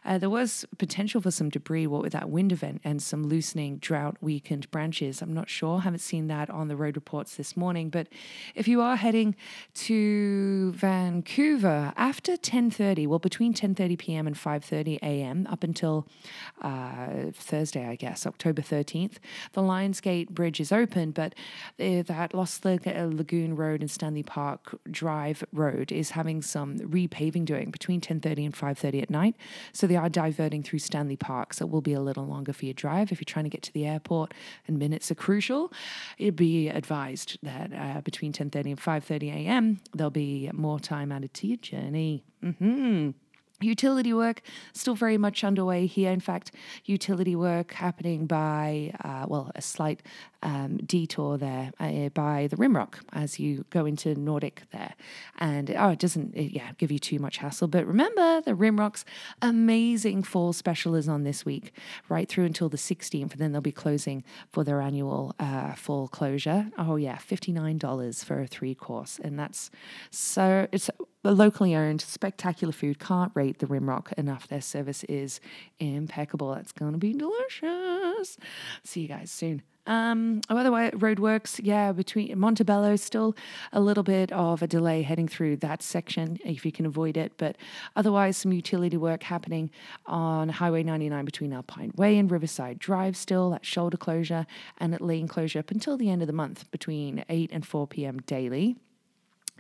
Uh, 0.05 0.19
there 0.19 0.31
was 0.31 0.65
potential 0.79 1.21
for 1.21 1.31
some 1.31 1.49
debris, 1.51 1.87
what 1.87 2.03
with 2.03 2.13
that 2.13 2.31
wind 2.31 2.53
event 2.53 2.81
and 2.85 3.03
some 3.03 3.25
loosening 3.25 3.79
drought 3.79 4.17
weakened 4.21 4.71
branches. 4.71 5.23
I'm 5.23 5.35
not 5.35 5.49
sure. 5.49 5.81
Haven't 5.81 6.01
seen 6.01 6.29
that 6.29 6.51
on 6.51 6.69
the 6.69 6.77
road 6.77 6.97
reports 6.97 7.37
this 7.37 7.57
morning. 7.57 7.91
But 7.91 8.09
if 8.55 8.69
you 8.69 8.81
are 8.81 8.97
heading 8.97 9.37
to 9.75 10.73
Vancouver 10.73 11.93
after 11.97 12.37
10:30, 12.37 13.07
well, 13.07 13.19
between 13.19 13.55
10:30 13.55 13.99
p.m. 13.99 14.27
and 14.27 14.37
5:30 14.37 14.99
a.m. 15.03 15.47
up 15.51 15.65
until 15.65 16.07
uh, 16.63 17.31
Thursday, 17.33 17.87
I 17.87 17.97
guess, 17.97 18.27
October 18.27 18.63
13th, 18.63 19.17
the 19.53 19.63
Lionsgate 19.63 20.31
Bridge 20.31 20.61
is 20.61 20.73
open, 20.75 21.13
but 21.13 21.35
that 21.79 22.35
Lost 22.35 22.65
Lagoon 22.65 23.57
Road 23.57 23.81
and 23.81 23.91
Stanley 23.91 24.23
Park 24.23 24.79
Drive 24.91 25.45
Road 25.53 25.93
is 25.93 26.11
having 26.11 26.43
some 26.43 26.79
repaving 26.79 27.45
doing 27.45 27.71
between 27.71 28.01
10:30 28.01 28.45
and 28.45 28.55
5:30 28.55 29.03
at 29.03 29.11
night. 29.11 29.37
So 29.73 29.87
they 29.87 29.97
are 29.97 30.09
diverting 30.09 30.63
through 30.63 30.81
Stanley 30.81 31.17
Park, 31.17 31.55
so 31.55 31.65
it 31.67 31.71
will 31.71 31.81
be 31.81 31.93
a 31.93 32.01
little 32.01 32.27
longer 32.27 32.53
for 32.53 32.65
your 32.65 32.75
drive 32.75 33.13
if 33.13 33.21
you're 33.21 33.25
trying 33.25 33.45
to 33.45 33.51
get 33.51 33.63
to 33.63 33.73
the 33.73 33.87
airport 33.87 34.35
and 34.67 34.79
minutes 34.79 35.11
are 35.11 35.15
crucial. 35.15 35.73
It'd 36.19 36.37
be 36.37 36.69
advised 36.69 37.39
that 37.43 37.73
uh, 37.73 38.01
between 38.03 38.33
10:30 38.33 38.71
and 38.71 38.81
5:30 38.81 39.31
a.m. 39.33 39.81
there'll 39.95 40.11
be 40.11 40.51
more 40.53 40.81
time 40.81 41.13
added 41.13 41.35
to 41.35 41.47
your 41.47 41.57
journey. 41.59 42.25
Mm-hmm. 42.43 43.11
Utility 43.65 44.13
work 44.13 44.43
still 44.73 44.95
very 44.95 45.19
much 45.19 45.43
underway 45.43 45.87
here. 45.87 46.13
In 46.13 46.21
fact, 46.21 46.53
utility 46.85 47.35
work 47.35 47.73
happening 47.73 48.27
by, 48.27 48.93
uh, 49.03 49.27
well, 49.27 49.51
a 49.55 49.63
slight 49.63 50.03
um, 50.43 50.77
detour 50.77 51.39
there 51.39 51.73
uh, 51.81 52.11
by 52.11 52.47
the 52.47 52.57
Rimrock 52.57 52.97
as 53.13 53.41
you 53.41 53.65
go 53.71 53.87
into 53.87 54.15
Nordic 54.15 54.63
there. 54.73 54.95
And 55.39 55.75
oh, 55.77 55.89
it 55.89 55.99
doesn't, 55.99 56.35
it, 56.35 56.53
yeah, 56.53 56.73
give 56.79 56.93
you 56.93 56.99
too 56.99 57.19
much 57.19 57.39
hassle. 57.39 57.67
But 57.67 57.87
remember, 57.87 58.43
the 58.43 58.53
Rimrock's 58.53 59.05
amazing 59.41 60.23
fall 60.23 60.53
special 60.53 60.95
is 60.95 61.09
on 61.09 61.25
this 61.25 61.45
week, 61.45 61.73
right 62.09 62.29
through 62.29 62.45
until 62.45 62.69
the 62.69 62.77
16th. 62.77 63.33
And 63.33 63.41
then 63.41 63.53
they'll 63.53 63.63
be 63.63 63.73
closing 63.73 64.23
for 64.53 64.63
their 64.63 64.81
annual 64.81 65.35
uh, 65.39 65.75
fall 65.75 66.09
closure. 66.09 66.71
Oh, 66.77 66.97
yeah, 66.97 67.17
$59 67.17 68.25
for 68.25 68.43
a 68.43 68.47
three 68.47 68.75
course. 68.75 69.19
And 69.23 69.39
that's 69.39 69.71
so, 70.11 70.69
it's 70.71 70.91
locally 71.33 71.75
owned, 71.75 72.01
spectacular 72.01 72.73
food. 72.73 72.99
Can't 72.99 73.33
rate 73.35 73.59
the 73.59 73.67
Rimrock 73.67 74.13
enough. 74.15 74.49
Their 74.49 74.61
service 74.61 75.05
is 75.05 75.41
impeccable. 75.79 76.55
That's 76.55 76.73
going 76.73 76.93
to 76.93 76.99
be 76.99 77.13
delicious. 77.13 78.37
See 78.83 79.03
you 79.03 79.09
guys 79.09 79.31
soon. 79.31 79.63
Um, 79.87 80.41
oh, 80.49 80.57
otherwise, 80.57 80.93
roadworks, 80.93 81.61
yeah, 81.63 81.93
between 81.93 82.39
Montebello, 82.39 82.97
still 82.97 83.37
a 83.73 83.81
little 83.81 84.03
bit 84.03 84.33
of 84.33 84.63
a 84.63 84.67
delay 84.67 85.03
heading 85.03 85.29
through 85.29 85.57
that 85.57 85.83
section 85.83 86.39
if 86.45 86.65
you 86.65 86.73
can 86.73 86.87
avoid 86.87 87.17
it. 87.17 87.33
But 87.37 87.57
otherwise, 87.95 88.39
some 88.39 88.53
utility 88.53 88.97
work 88.97 89.25
happening 89.25 89.71
on 90.07 90.49
Highway 90.49 90.83
99 90.83 91.25
between 91.25 91.53
Alpine 91.53 91.93
Way 91.97 92.17
and 92.19 92.31
Riverside 92.31 92.79
Drive, 92.79 93.17
still 93.17 93.51
that 93.51 93.67
shoulder 93.67 93.99
closure 93.99 94.47
and 94.79 94.95
at 94.95 95.03
lane 95.03 95.29
closure 95.29 95.59
up 95.59 95.71
until 95.71 95.97
the 95.97 96.11
end 96.11 96.23
of 96.23 96.29
the 96.29 96.33
month 96.33 96.71
between 96.71 97.25
8 97.29 97.51
and 97.53 97.67
4 97.67 97.87
p.m. 97.87 98.21
daily 98.21 98.77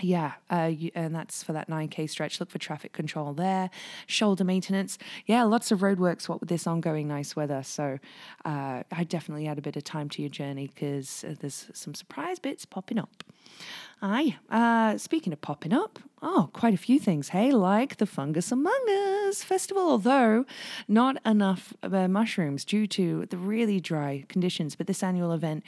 yeah, 0.00 0.32
uh, 0.50 0.70
you, 0.74 0.90
and 0.94 1.14
that's 1.14 1.42
for 1.42 1.52
that 1.52 1.68
9K 1.68 2.10
stretch. 2.10 2.40
Look 2.40 2.50
for 2.50 2.58
traffic 2.58 2.92
control 2.92 3.32
there. 3.32 3.70
Shoulder 4.06 4.42
maintenance. 4.42 4.98
Yeah, 5.26 5.44
lots 5.44 5.70
of 5.70 5.80
roadworks, 5.80 6.28
what 6.28 6.40
with 6.40 6.48
this 6.48 6.66
ongoing 6.66 7.06
nice 7.06 7.36
weather. 7.36 7.62
So 7.62 7.98
uh, 8.44 8.82
I 8.90 9.04
definitely 9.04 9.46
add 9.46 9.58
a 9.58 9.62
bit 9.62 9.76
of 9.76 9.84
time 9.84 10.08
to 10.10 10.22
your 10.22 10.30
journey 10.30 10.66
because 10.66 11.24
uh, 11.24 11.34
there's 11.38 11.70
some 11.72 11.94
surprise 11.94 12.40
bits 12.40 12.64
popping 12.64 12.98
up. 12.98 13.22
Aye. 14.06 14.36
Uh, 14.50 14.98
speaking 14.98 15.32
of 15.32 15.40
popping 15.40 15.72
up, 15.72 15.98
oh, 16.20 16.50
quite 16.52 16.74
a 16.74 16.76
few 16.76 16.98
things, 16.98 17.30
hey, 17.30 17.52
like 17.52 17.96
the 17.96 18.04
Fungus 18.04 18.52
Among 18.52 18.84
Us 19.26 19.42
festival, 19.42 19.82
although 19.82 20.44
not 20.86 21.16
enough 21.24 21.72
uh, 21.82 22.06
mushrooms 22.06 22.66
due 22.66 22.86
to 22.88 23.24
the 23.26 23.38
really 23.38 23.80
dry 23.80 24.24
conditions. 24.28 24.76
But 24.76 24.88
this 24.88 25.02
annual 25.02 25.32
event 25.32 25.64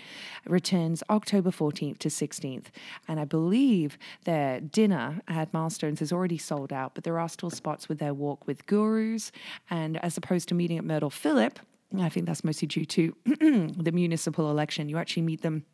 returns 0.46 1.02
October 1.08 1.50
14th 1.50 1.96
to 1.98 2.08
16th. 2.08 2.66
And 3.08 3.18
I 3.18 3.24
believe 3.24 3.96
their 4.24 4.60
dinner 4.60 5.22
at 5.26 5.54
Milestones 5.54 6.02
is 6.02 6.12
already 6.12 6.38
sold 6.38 6.74
out, 6.74 6.94
but 6.94 7.04
there 7.04 7.18
are 7.18 7.30
still 7.30 7.50
spots 7.50 7.88
with 7.88 7.98
their 8.00 8.12
walk 8.12 8.46
with 8.46 8.66
gurus. 8.66 9.32
And 9.70 9.96
as 10.04 10.18
opposed 10.18 10.48
to 10.48 10.54
meeting 10.54 10.76
at 10.76 10.84
Myrtle 10.84 11.08
Phillip, 11.08 11.58
I 11.98 12.10
think 12.10 12.26
that's 12.26 12.44
mostly 12.44 12.68
due 12.68 12.84
to 12.84 13.16
the 13.24 13.92
municipal 13.94 14.50
election. 14.50 14.88
You 14.88 14.98
actually 14.98 15.22
meet 15.22 15.42
them 15.42 15.64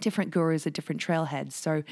different 0.00 0.30
gurus 0.30 0.66
at 0.66 0.72
different 0.72 1.00
trailheads. 1.00 1.52
So 1.52 1.82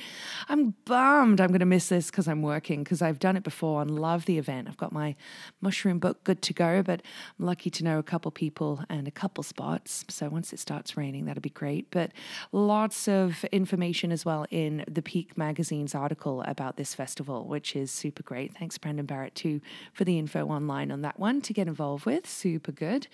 I'm 0.49 0.75
bummed 0.85 1.41
I'm 1.41 1.49
going 1.49 1.61
to 1.61 1.67
miss 1.67 1.89
this 1.89 2.11
because 2.11 2.29
I'm 2.29 2.43
working 2.43 2.83
because 2.83 3.03
I've 3.03 3.19
done 3.19 3.37
it 3.37 3.43
before 3.43 3.83
and 3.83 3.99
love 3.99 4.25
the 4.27 4.39
event. 4.39 4.69
I've 4.69 4.77
got 4.77 4.93
my 4.93 5.17
mushroom 5.61 5.99
book 5.99 6.25
good 6.25 6.43
to 6.43 6.53
go, 6.53 6.83
but 6.83 7.03
I'm 7.39 7.47
lucky 7.47 7.71
to 7.71 7.85
know 7.85 7.99
a 7.99 8.03
couple 8.03 8.31
people 8.31 8.85
and 8.89 9.07
a 9.07 9.11
couple 9.11 9.43
spots. 9.43 10.05
So 10.09 10.29
once 10.29 10.53
it 10.53 10.59
starts 10.59 10.97
raining, 10.97 11.27
that'll 11.27 11.41
be 11.41 11.51
great. 11.51 11.91
But 11.91 12.13
lots 12.53 13.09
of 13.09 13.45
information 13.47 14.13
as 14.13 14.25
well 14.25 14.47
in 14.51 14.85
the 14.89 15.03
Pique 15.03 15.37
Magazine's 15.37 15.95
article 15.95 16.43
about 16.43 16.77
this 16.77 16.95
festival, 16.95 17.47
which 17.47 17.77
is 17.77 17.91
super 17.91 18.23
great. 18.23 18.55
Thanks, 18.55 18.79
Brendan 18.79 19.07
Barrett, 19.07 19.35
too, 19.35 19.61
for 19.93 20.05
the 20.05 20.19
info 20.19 20.47
online 20.47 20.91
on 20.91 21.03
that 21.03 21.19
one 21.19 21.41
to 21.43 21.53
get 21.53 21.69
involved 21.69 22.07
with. 22.07 22.29
Super 22.29 22.73
good. 22.73 23.07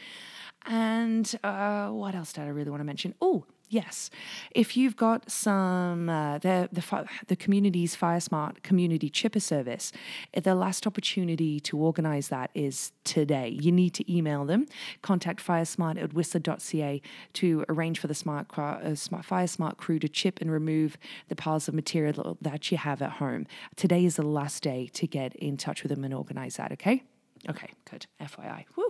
And 0.64 1.34
uh, 1.42 1.88
what 1.88 2.14
else 2.14 2.32
did 2.32 2.44
I 2.44 2.48
really 2.48 2.70
want 2.70 2.80
to 2.80 2.84
mention? 2.84 3.14
Oh, 3.20 3.44
yes. 3.72 4.10
If 4.50 4.76
you've 4.76 4.96
got 4.96 5.30
some, 5.30 6.08
uh, 6.08 6.38
the, 6.38 6.68
the, 6.70 7.06
the 7.26 7.36
community's 7.36 7.96
FireSmart 7.96 8.62
community 8.62 9.08
chipper 9.08 9.40
service, 9.40 9.92
the 10.40 10.54
last 10.54 10.86
opportunity 10.86 11.58
to 11.60 11.78
organize 11.78 12.28
that 12.28 12.50
is 12.54 12.92
today. 13.04 13.48
You 13.48 13.72
need 13.72 13.94
to 13.94 14.12
email 14.12 14.44
them, 14.44 14.66
contact 15.00 15.44
FireSmart 15.44 16.00
at 16.02 16.12
whistler.ca 16.12 17.00
to 17.34 17.64
arrange 17.68 17.98
for 17.98 18.06
the 18.06 18.14
smart, 18.14 18.46
uh, 18.58 18.94
smart 18.94 19.26
FireSmart 19.26 19.78
crew 19.78 19.98
to 19.98 20.08
chip 20.08 20.40
and 20.40 20.50
remove 20.50 20.98
the 21.28 21.36
piles 21.36 21.66
of 21.68 21.74
material 21.74 22.36
that 22.40 22.70
you 22.70 22.76
have 22.76 23.00
at 23.00 23.12
home. 23.12 23.46
Today 23.76 24.04
is 24.04 24.16
the 24.16 24.22
last 24.22 24.62
day 24.62 24.90
to 24.92 25.06
get 25.06 25.34
in 25.36 25.56
touch 25.56 25.82
with 25.82 25.90
them 25.90 26.04
and 26.04 26.12
organize 26.12 26.56
that, 26.56 26.72
okay? 26.72 27.02
Okay, 27.48 27.70
good. 27.90 28.06
FYI. 28.20 28.64
Woo. 28.76 28.88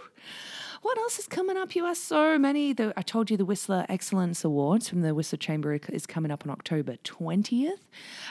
What 0.82 0.98
else 0.98 1.18
is 1.20 1.28
coming 1.28 1.56
up? 1.56 1.76
You 1.76 1.84
are 1.84 1.94
so 1.94 2.36
many. 2.40 2.72
The, 2.72 2.92
I 2.96 3.02
told 3.02 3.30
you 3.30 3.36
the 3.36 3.44
Whistler 3.44 3.86
Excellence 3.88 4.44
Awards 4.44 4.88
from 4.88 5.02
the 5.02 5.14
Whistler 5.14 5.38
Chamber 5.38 5.74
is 5.74 6.06
coming 6.06 6.32
up 6.32 6.44
on 6.44 6.50
October 6.50 6.96
20th. 7.04 7.78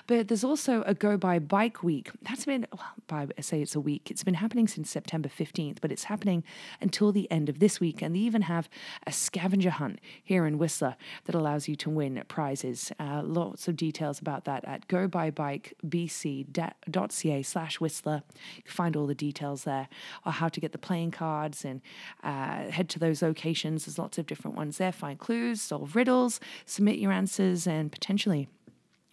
But 0.06 0.28
there's 0.28 0.44
also 0.44 0.84
a 0.86 0.94
Go 0.94 1.16
By 1.16 1.40
Bike 1.40 1.82
Week. 1.82 2.12
That's 2.22 2.44
been, 2.44 2.68
well, 2.74 2.84
by, 3.08 3.30
I 3.38 3.42
say 3.42 3.62
it's 3.62 3.74
a 3.74 3.80
week. 3.80 4.12
It's 4.12 4.26
been 4.26 4.34
happening 4.34 4.68
since 4.68 4.90
September 4.90 5.30
15th, 5.30 5.78
but 5.80 5.94
it's 5.94 6.04
happening 6.04 6.44
until 6.82 7.14
the 7.14 7.32
end 7.32 7.48
of 7.48 7.60
this 7.60 7.80
week. 7.80 8.02
And 8.02 8.14
they 8.14 8.20
even 8.20 8.42
have 8.42 8.68
a 9.08 9.14
scavenger 9.14 9.70
hunt 9.70 10.00
here 10.22 10.46
in 10.46 10.58
Whistler 10.58 10.98
that 11.28 11.36
allows 11.36 11.70
you 11.70 11.78
to 11.78 11.90
win 11.90 12.22
prizes. 12.28 12.92
Uh, 13.00 13.22
lots 13.24 13.70
of 13.70 13.78
details 13.78 14.20
about 14.20 14.44
that 14.44 14.66
at 14.66 14.90
gobybikebc.ca 14.90 17.44
slash 17.44 17.80
Whistler. 17.80 18.24
You 18.58 18.64
can 18.64 18.74
find 18.74 18.98
all 18.98 19.08
the 19.08 19.16
details 19.16 19.64
there 19.64 19.88
or 20.26 20.34
how 20.34 20.50
to 20.50 20.60
get 20.60 20.74
the 20.74 20.78
playing 20.78 21.12
cards 21.12 21.64
and 21.64 21.80
uh, 22.26 22.41
head 22.70 22.90
to 22.90 23.00
those 23.00 23.22
locations. 23.22 23.86
There's 23.86 24.00
lots 24.00 24.18
of 24.18 24.26
different 24.26 24.58
ones 24.58 24.78
there. 24.78 24.92
Find 24.92 25.18
clues, 25.18 25.62
solve 25.62 25.96
riddles, 25.96 26.40
submit 26.66 27.00
your 27.00 27.12
answers, 27.12 27.68
and 27.68 27.92
potentially 27.92 28.48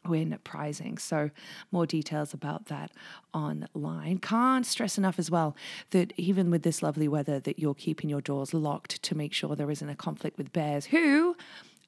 win 0.07 0.39
prizing. 0.45 0.99
So, 0.99 1.31
more 1.71 1.87
details 1.87 2.33
about 2.33 2.67
that 2.67 2.91
online. 3.35 4.19
Can't 4.19 4.65
stress 4.65 4.97
enough 4.97 5.19
as 5.19 5.31
well 5.31 5.57
that 5.91 6.13
even 6.17 6.51
with 6.51 6.63
this 6.63 6.83
lovely 6.83 7.09
weather, 7.09 7.41
that 7.41 7.59
you're 7.59 7.75
keeping 7.75 8.09
your 8.09 8.21
doors 8.21 8.55
locked 8.55 9.03
to 9.03 9.15
make 9.15 9.33
sure 9.33 9.55
there 9.55 9.71
isn't 9.71 9.89
a 9.89 9.97
conflict 9.97 10.39
with 10.39 10.53
bears 10.53 10.87
who 10.87 11.37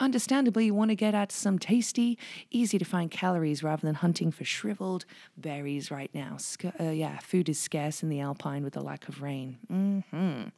Understandably, 0.00 0.70
want 0.70 0.90
to 0.90 0.94
get 0.94 1.14
at 1.14 1.30
some 1.30 1.58
tasty, 1.58 2.18
easy 2.50 2.78
to 2.78 2.86
find 2.86 3.10
calories 3.10 3.62
rather 3.62 3.82
than 3.86 3.96
hunting 3.96 4.32
for 4.32 4.44
shriveled 4.44 5.04
berries 5.36 5.90
right 5.90 6.10
now. 6.14 6.38
Sc- 6.38 6.80
uh, 6.80 6.84
yeah, 6.84 7.18
food 7.18 7.50
is 7.50 7.60
scarce 7.60 8.02
in 8.02 8.08
the 8.08 8.18
Alpine 8.18 8.64
with 8.64 8.72
the 8.72 8.80
lack 8.80 9.08
of 9.08 9.20
rain. 9.20 9.58
Mm-hmm. 9.70 10.48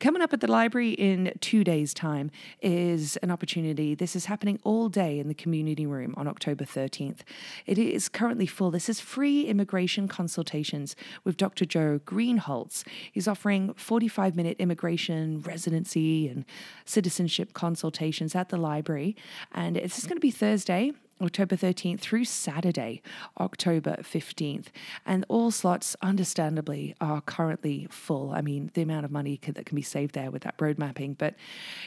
Coming 0.00 0.22
up 0.22 0.32
at 0.32 0.40
the 0.40 0.50
library 0.50 0.90
in 0.90 1.32
two 1.40 1.62
days' 1.62 1.94
time 1.94 2.30
is 2.60 3.16
an 3.18 3.30
opportunity. 3.30 3.94
This 3.94 4.16
is 4.16 4.26
happening 4.26 4.58
all 4.64 4.88
day 4.88 5.18
in 5.18 5.28
the 5.28 5.34
community 5.34 5.86
room 5.86 6.14
on 6.16 6.26
October 6.26 6.64
13th. 6.64 7.20
It 7.66 7.78
is 7.78 8.08
currently 8.08 8.46
full. 8.46 8.70
This 8.70 8.88
is 8.88 9.00
free 9.00 9.44
immigration 9.44 10.08
consultations 10.08 10.96
with 11.22 11.36
Dr. 11.36 11.64
Joe 11.64 12.00
Greenholtz. 12.04 12.84
He's 13.12 13.28
offering 13.28 13.72
45 13.74 14.34
minute 14.34 14.56
immigration, 14.58 15.40
residency, 15.42 16.28
and 16.28 16.44
citizenship 16.84 17.52
consultations 17.52 18.34
at 18.34 18.48
the 18.48 18.56
library. 18.56 19.16
And 19.52 19.76
this 19.76 19.98
is 19.98 20.06
going 20.06 20.16
to 20.16 20.20
be 20.20 20.30
Thursday, 20.30 20.92
October 21.20 21.56
13th 21.56 22.00
through 22.00 22.24
Saturday, 22.24 23.02
October 23.38 23.96
15th. 24.00 24.66
And 25.06 25.24
all 25.28 25.50
slots, 25.50 25.96
understandably, 26.02 26.94
are 27.00 27.20
currently 27.20 27.86
full. 27.90 28.32
I 28.32 28.40
mean, 28.40 28.70
the 28.74 28.82
amount 28.82 29.04
of 29.04 29.10
money 29.10 29.40
that 29.44 29.66
can 29.66 29.76
be 29.76 29.82
saved 29.82 30.14
there 30.14 30.30
with 30.30 30.42
that 30.42 30.54
road 30.60 30.78
mapping, 30.78 31.14
but 31.14 31.34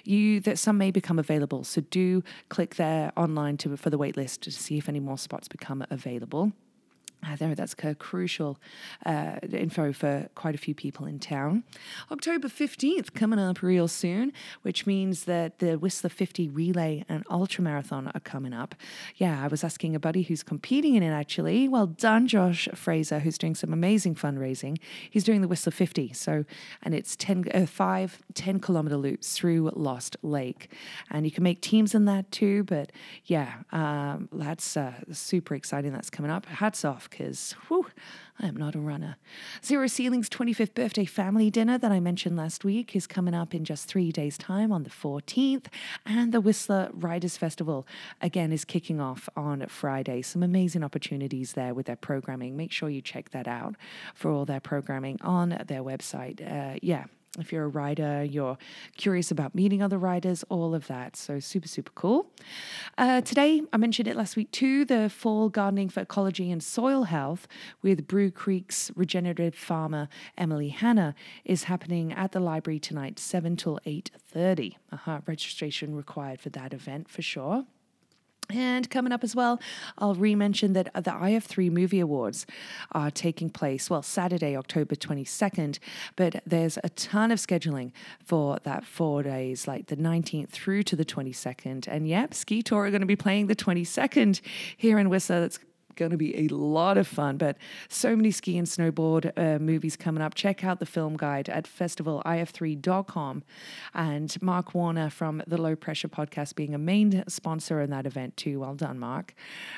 you 0.03 0.39
that 0.41 0.59
some 0.59 0.77
may 0.77 0.91
become 0.91 1.19
available. 1.19 1.63
So 1.63 1.81
do 1.81 2.23
click 2.49 2.75
there 2.75 3.11
online 3.17 3.57
to 3.57 3.75
for 3.77 3.89
the 3.89 3.99
waitlist 3.99 4.41
to 4.41 4.51
see 4.51 4.77
if 4.77 4.87
any 4.89 4.99
more 4.99 5.17
spots 5.17 5.47
become 5.47 5.85
available. 5.89 6.53
Uh, 7.25 7.35
there, 7.35 7.55
that's 7.55 7.75
crucial 7.99 8.57
uh, 9.05 9.37
info 9.51 9.91
for 9.91 10.29
quite 10.35 10.55
a 10.55 10.57
few 10.57 10.75
people 10.75 11.05
in 11.05 11.19
town. 11.19 11.63
October 12.11 12.47
15th 12.47 13.13
coming 13.13 13.39
up 13.39 13.61
real 13.61 13.87
soon, 13.87 14.31
which 14.61 14.85
means 14.85 15.23
that 15.23 15.59
the 15.59 15.77
Whistler 15.77 16.09
50 16.09 16.47
Relay 16.49 17.03
and 17.09 17.25
Ultra 17.29 17.63
Marathon 17.63 18.11
are 18.13 18.19
coming 18.19 18.53
up. 18.53 18.75
Yeah, 19.15 19.43
I 19.43 19.47
was 19.47 19.63
asking 19.63 19.95
a 19.95 19.99
buddy 19.99 20.21
who's 20.21 20.43
competing 20.43 20.95
in 20.95 21.03
it 21.03 21.11
actually. 21.11 21.67
Well 21.67 21.87
done, 21.87 22.27
Josh 22.27 22.67
Fraser, 22.75 23.19
who's 23.19 23.37
doing 23.37 23.55
some 23.55 23.73
amazing 23.73 24.15
fundraising. 24.15 24.77
He's 25.09 25.23
doing 25.23 25.41
the 25.41 25.47
Whistler 25.47 25.71
50. 25.71 26.13
So, 26.13 26.45
and 26.83 26.93
it's 26.93 27.15
10, 27.15 27.45
uh, 27.53 27.65
five 27.65 28.19
10 28.35 28.59
kilometer 28.59 28.95
loops 28.95 29.35
through 29.35 29.71
Lost 29.75 30.17
Lake. 30.21 30.71
And 31.09 31.25
you 31.25 31.31
can 31.31 31.43
make 31.43 31.61
teams 31.61 31.95
in 31.95 32.05
that 32.05 32.31
too. 32.31 32.63
But 32.63 32.91
yeah, 33.25 33.55
um, 33.71 34.29
that's 34.31 34.77
uh, 34.77 34.93
super 35.11 35.55
exciting. 35.55 35.91
That's 35.91 36.09
coming 36.09 36.31
up. 36.31 36.45
Hats 36.45 36.85
off 36.85 37.06
because, 37.09 37.55
I 38.39 38.47
am 38.47 38.55
not 38.55 38.75
a 38.75 38.79
runner. 38.79 39.17
Zero 39.63 39.87
Ceiling's 39.87 40.29
25th 40.29 40.73
birthday 40.73 41.05
family 41.05 41.49
dinner 41.49 41.77
that 41.77 41.91
I 41.91 41.99
mentioned 41.99 42.37
last 42.37 42.63
week 42.63 42.95
is 42.95 43.07
coming 43.07 43.33
up 43.33 43.53
in 43.55 43.65
just 43.65 43.87
three 43.87 44.11
days' 44.11 44.37
time 44.37 44.71
on 44.71 44.83
the 44.83 44.89
14th. 44.89 45.65
And 46.05 46.31
the 46.31 46.41
Whistler 46.41 46.89
Writers 46.93 47.37
Festival, 47.37 47.87
again, 48.21 48.51
is 48.51 48.65
kicking 48.65 49.01
off 49.01 49.27
on 49.35 49.65
Friday. 49.67 50.21
Some 50.21 50.43
amazing 50.43 50.83
opportunities 50.83 51.53
there 51.53 51.73
with 51.73 51.87
their 51.87 51.95
programming. 51.95 52.55
Make 52.55 52.71
sure 52.71 52.89
you 52.89 53.01
check 53.01 53.31
that 53.31 53.47
out 53.47 53.75
for 54.13 54.31
all 54.31 54.45
their 54.45 54.59
programming 54.59 55.19
on 55.21 55.49
their 55.67 55.81
website. 55.81 56.41
Uh, 56.41 56.77
yeah, 56.81 57.05
if 57.39 57.51
you're 57.51 57.65
a 57.65 57.67
rider, 57.67 58.23
you're 58.23 58.57
curious 58.95 59.31
about 59.31 59.53
meeting 59.53 59.81
other 59.81 59.97
riders, 59.97 60.43
all 60.49 60.73
of 60.73 60.87
that. 60.87 61.15
So, 61.15 61.39
super, 61.39 61.67
super 61.67 61.91
cool. 61.93 62.31
Uh, 62.97 63.21
today, 63.21 63.61
I 63.71 63.77
mentioned 63.77 64.07
it 64.07 64.15
last 64.15 64.35
week 64.35 64.51
too 64.51 64.85
the 64.85 65.09
fall 65.09 65.49
gardening 65.49 65.89
for 65.89 66.01
ecology 66.01 66.51
and 66.51 66.63
soil 66.63 67.03
health 67.03 67.47
with 67.81 68.07
Brew 68.07 68.31
Creek's 68.31 68.91
regenerative 68.95 69.55
farmer 69.55 70.07
Emily 70.37 70.69
Hanna 70.69 71.15
is 71.45 71.65
happening 71.65 72.11
at 72.13 72.31
the 72.31 72.39
library 72.39 72.79
tonight, 72.79 73.19
7 73.19 73.55
till 73.55 73.79
8.30. 73.85 74.75
Uh-huh, 74.91 75.19
registration 75.25 75.95
required 75.95 76.39
for 76.39 76.49
that 76.49 76.73
event 76.73 77.09
for 77.09 77.21
sure. 77.21 77.65
And 78.49 78.89
coming 78.89 79.11
up 79.11 79.23
as 79.23 79.35
well, 79.35 79.59
I'll 79.97 80.15
re-mention 80.15 80.73
that 80.73 80.93
the 80.93 81.11
IF3 81.11 81.69
Movie 81.69 81.99
Awards 81.99 82.45
are 82.93 83.11
taking 83.11 83.49
place, 83.49 83.89
well, 83.89 84.01
Saturday, 84.01 84.55
October 84.55 84.95
22nd, 84.95 85.79
but 86.15 86.41
there's 86.45 86.77
a 86.83 86.89
ton 86.89 87.31
of 87.31 87.39
scheduling 87.39 87.91
for 88.23 88.59
that 88.63 88.85
four 88.85 89.23
days, 89.23 89.67
like 89.67 89.87
the 89.87 89.97
19th 89.97 90.49
through 90.49 90.83
to 90.83 90.95
the 90.95 91.05
22nd. 91.05 91.87
And 91.87 92.07
yep, 92.07 92.33
Ski 92.33 92.61
Tour 92.61 92.85
are 92.85 92.91
going 92.91 93.01
to 93.01 93.07
be 93.07 93.17
playing 93.17 93.47
the 93.47 93.55
22nd 93.55 94.39
here 94.77 94.97
in 94.97 95.09
Whistler. 95.09 95.41
That's 95.41 95.59
going 95.97 96.11
to 96.11 96.17
be 96.17 96.45
a 96.45 96.47
lot 96.47 96.97
of 96.97 97.07
fun. 97.07 97.37
But 97.37 97.57
so 97.89 98.15
many 98.15 98.31
ski 98.31 98.57
and 98.57 98.67
snowboard 98.67 99.31
uh, 99.35 99.59
movies 99.59 99.97
coming 99.97 100.23
up. 100.23 100.35
Check 100.35 100.63
out 100.63 100.79
the 100.79 100.85
film 100.85 101.17
guide 101.17 101.49
at 101.49 101.65
festivalif3.com. 101.65 103.43
And 103.93 104.41
Mark 104.41 104.73
Warner 104.73 105.09
from 105.09 105.43
the 105.45 105.61
Low 105.61 105.75
Pressure 105.75 106.07
Podcast 106.07 106.55
being 106.55 106.73
a 106.73 106.77
main 106.77 107.23
sponsor 107.27 107.81
in 107.81 107.89
that 107.89 108.05
event 108.05 108.37
too. 108.37 108.61
Well 108.61 108.75
done, 108.75 108.99
Mark. 108.99 109.33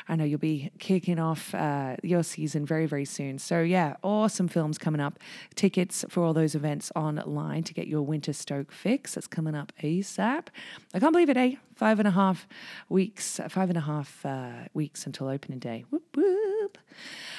I 0.07 0.15
know 0.15 0.23
you'll 0.23 0.39
be 0.39 0.71
kicking 0.77 1.19
off 1.19 1.55
uh, 1.55 1.95
your 2.03 2.23
season 2.23 2.65
very, 2.65 2.85
very 2.85 3.05
soon. 3.05 3.39
So, 3.39 3.61
yeah, 3.61 3.95
awesome 4.03 4.47
films 4.47 4.77
coming 4.77 5.01
up. 5.01 5.19
Tickets 5.55 6.05
for 6.09 6.23
all 6.23 6.33
those 6.33 6.55
events 6.55 6.91
online 6.95 7.63
to 7.63 7.73
get 7.73 7.88
your 7.88 8.01
winter 8.01 8.33
stoke 8.33 8.71
fix. 8.71 9.15
That's 9.15 9.27
coming 9.27 9.55
up 9.55 9.71
ASAP. 9.81 10.47
I 10.93 10.99
can't 10.99 11.13
believe 11.13 11.29
it, 11.29 11.38
eh? 11.38 11.55
Five 11.79 12.00
and 12.00 12.09
a 12.09 12.12
half 12.12 12.45
weeks, 12.89 13.39
five 13.48 13.69
and 13.69 13.77
a 13.77 13.81
half 13.81 14.25
uh, 14.25 14.67
weeks 14.74 15.05
until 15.05 15.29
opening 15.29 15.59
day. 15.59 15.86
Whoop, 15.89 16.03
whoop. 16.13 16.77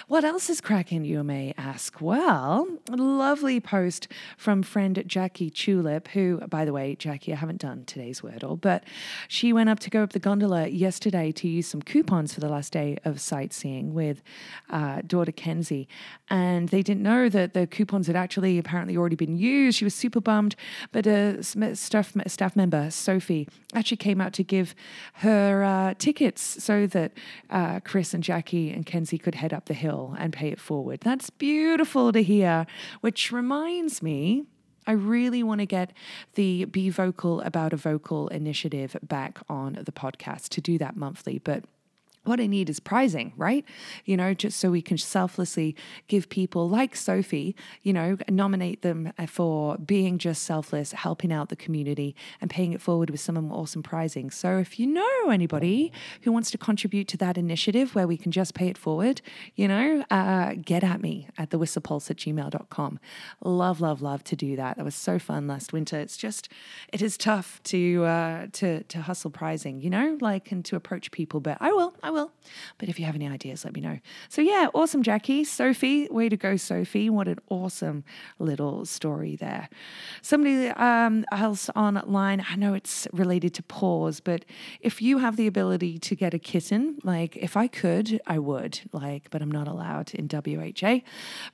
What 0.09 0.25
else 0.25 0.49
is 0.49 0.63
cracking, 0.63 1.05
you 1.05 1.23
may 1.23 1.53
ask? 1.59 2.01
Well, 2.01 2.67
a 2.91 2.97
lovely 2.97 3.61
post 3.61 4.09
from 4.39 4.63
friend 4.63 5.05
Jackie 5.07 5.51
Tulip, 5.51 6.09
who, 6.09 6.39
by 6.49 6.65
the 6.65 6.73
way, 6.73 6.97
Jackie, 6.97 7.33
I 7.33 7.37
haven't 7.37 7.61
done 7.61 7.85
today's 7.85 8.23
Wordle, 8.23 8.59
but 8.59 8.85
she 9.29 9.53
went 9.53 9.69
up 9.69 9.79
to 9.81 9.91
go 9.91 10.03
up 10.03 10.15
the 10.15 10.19
gondola 10.19 10.69
yesterday 10.69 11.31
to 11.33 11.47
use 11.47 11.69
some 11.69 11.83
coupons 11.83 12.33
for 12.33 12.41
the 12.41 12.49
last 12.49 12.73
day 12.73 12.97
of 13.05 13.21
sightseeing 13.21 13.93
with 13.93 14.23
uh, 14.71 15.03
daughter 15.07 15.33
Kenzie. 15.33 15.87
And 16.31 16.71
they 16.71 16.83
didn't 16.83 17.03
know 17.03 17.29
that 17.29 17.53
the 17.53 17.67
coupons 17.67 18.07
had 18.07 18.17
actually 18.17 18.59
apparently 18.59 18.97
already 18.97 19.17
been 19.17 19.37
used. 19.37 19.77
She 19.79 19.85
was 19.85 19.95
super 19.95 20.21
bummed, 20.21 20.57
but 20.93 21.07
a 21.07 21.43
staff, 21.45 22.15
staff 22.27 22.57
member, 22.57 22.91
Sophie, 22.91 23.47
actually 23.75 23.99
came 23.99 24.21
out 24.21 24.30
to 24.35 24.45
give 24.45 24.75
her 25.15 25.63
uh, 25.63 25.95
tickets 25.99 26.63
so 26.63 26.87
that 26.87 27.13
uh, 27.51 27.81
Chris 27.81 28.15
and 28.15 28.23
Jackie 28.23 28.71
and 28.71 28.87
Kenzie 28.87 29.19
could 29.19 29.35
head 29.35 29.53
up 29.53 29.67
the 29.67 29.75
hill 29.75 30.15
and 30.19 30.33
pay 30.33 30.49
it 30.49 30.61
forward. 30.61 31.01
That's 31.01 31.31
beautiful 31.31 32.13
to 32.13 32.23
hear, 32.23 32.67
which 33.01 33.33
reminds 33.33 34.03
me. 34.03 34.45
I 34.87 34.93
really 34.93 35.43
want 35.43 35.61
to 35.61 35.67
get 35.67 35.93
the 36.35 36.65
Be 36.65 36.89
Vocal 36.89 37.43
About 37.43 37.73
a 37.73 37.89
Local 37.89 38.29
initiative 38.29 38.97
back 39.03 39.39
on 39.49 39.79
the 39.85 39.93
podcast 39.93 40.49
to 40.51 40.61
do 40.61 40.79
that 40.79 40.97
monthly. 40.97 41.39
But 41.39 41.65
what 42.25 42.39
I 42.39 42.47
need 42.47 42.69
is 42.69 42.81
prizing, 42.81 43.33
right? 43.37 43.65
You 44.05 44.17
know, 44.17 44.35
just 44.35 44.61
so 44.61 44.71
we 44.71 44.83
can 44.83 44.99
selflessly 44.99 45.75
give 46.07 46.29
people 46.29 46.69
like 46.69 46.95
Sophie, 46.95 47.57
you 47.83 47.95
know, 47.95 48.19
nominate 48.29 48.83
them 48.83 49.13
for 49.27 49.79
being 49.79 50.19
just 50.19 50.43
selfless, 50.43 50.93
helping 50.93 51.33
out 51.33 51.49
the 51.49 51.57
community, 51.57 52.15
and 52.41 52.51
paying 52.51 52.73
it 52.75 52.83
forward 52.83 53.09
with 53.09 53.21
some 53.21 53.51
awesome 53.51 53.83
prizing. 53.83 54.31
So 54.31 54.59
if 54.59 54.79
you 54.79 54.87
know 54.87 55.31
anybody 55.31 55.93
who 56.23 56.33
wants 56.33 56.51
to 56.51 56.59
contribute 56.59 57.09
to 57.09 57.17
that 57.19 57.39
initiative 57.39 57.95
where 57.95 58.07
we 58.07 58.19
can 58.19 58.33
just 58.33 58.53
pay 58.55 58.69
it 58.69 58.77
forward, 58.77 59.23
you 59.55 59.67
know, 59.67 60.05
uh, 60.11 60.55
get 60.63 60.85
at 60.85 61.01
me 61.01 61.29
at 61.39 61.51
the 61.51 61.59
whistlepulse 61.59 62.11
at 62.11 62.19
gmail.com. 62.19 63.01
Love, 63.43 63.81
love, 63.81 64.03
love 64.03 64.23
to 64.25 64.37
do 64.37 64.57
that. 64.57 64.77
That 64.77 64.85
was 64.85 64.95
so 64.95 65.19
fun 65.19 65.47
last 65.47 65.73
winter. 65.73 65.99
It's 65.99 66.19
just, 66.19 66.51
it 66.93 67.01
is 67.01 67.17
tough 67.17 67.63
to, 67.65 68.05
uh, 68.05 68.47
to, 68.53 68.83
to 68.83 69.01
hustle 69.01 69.31
prizing, 69.31 69.81
you 69.81 69.89
know, 69.89 70.19
like, 70.21 70.53
and 70.53 70.63
to 70.67 70.77
approach 70.77 71.11
people, 71.11 71.41
but 71.41 71.57
I 71.61 71.73
will. 71.73 71.95
I 72.03 72.10
I 72.11 72.13
will. 72.13 72.33
But 72.79 72.89
if 72.89 72.99
you 72.99 73.07
have 73.07 73.15
any 73.15 73.29
ideas, 73.29 73.65
let 73.65 73.73
me 73.73 73.81
know. 73.81 74.01
So, 74.29 74.43
yeah, 74.43 74.67
awesome, 74.75 75.05
Jackie. 75.05 75.45
Sophie, 75.45 76.09
way 76.11 76.29
to 76.29 76.37
go, 76.37 76.57
Sophie. 76.57 77.09
What 77.09 77.29
an 77.29 77.39
awesome 77.49 78.03
little 78.41 78.85
story 78.85 79.37
there. 79.37 79.69
Somebody 80.21 80.71
um, 80.71 81.25
else 81.31 81.71
online, 81.77 82.45
I 82.51 82.57
know 82.57 82.75
it's 82.75 83.07
related 83.13 83.55
to 83.55 83.63
paws, 83.63 84.19
but 84.19 84.45
if 84.81 85.01
you 85.01 85.19
have 85.19 85.37
the 85.37 85.47
ability 85.47 85.99
to 86.01 86.17
get 86.17 86.35
a 86.35 86.41
kitten, 86.41 86.99
like 87.05 87.37
if 87.37 87.57
I 87.57 87.69
could, 87.69 88.21
I 88.27 88.41
would, 88.41 88.81
like, 88.93 89.31
but 89.31 89.41
I'm 89.41 89.53
not 89.53 89.69
allowed 89.69 90.13
in 90.13 90.27
WHA. 90.29 91.03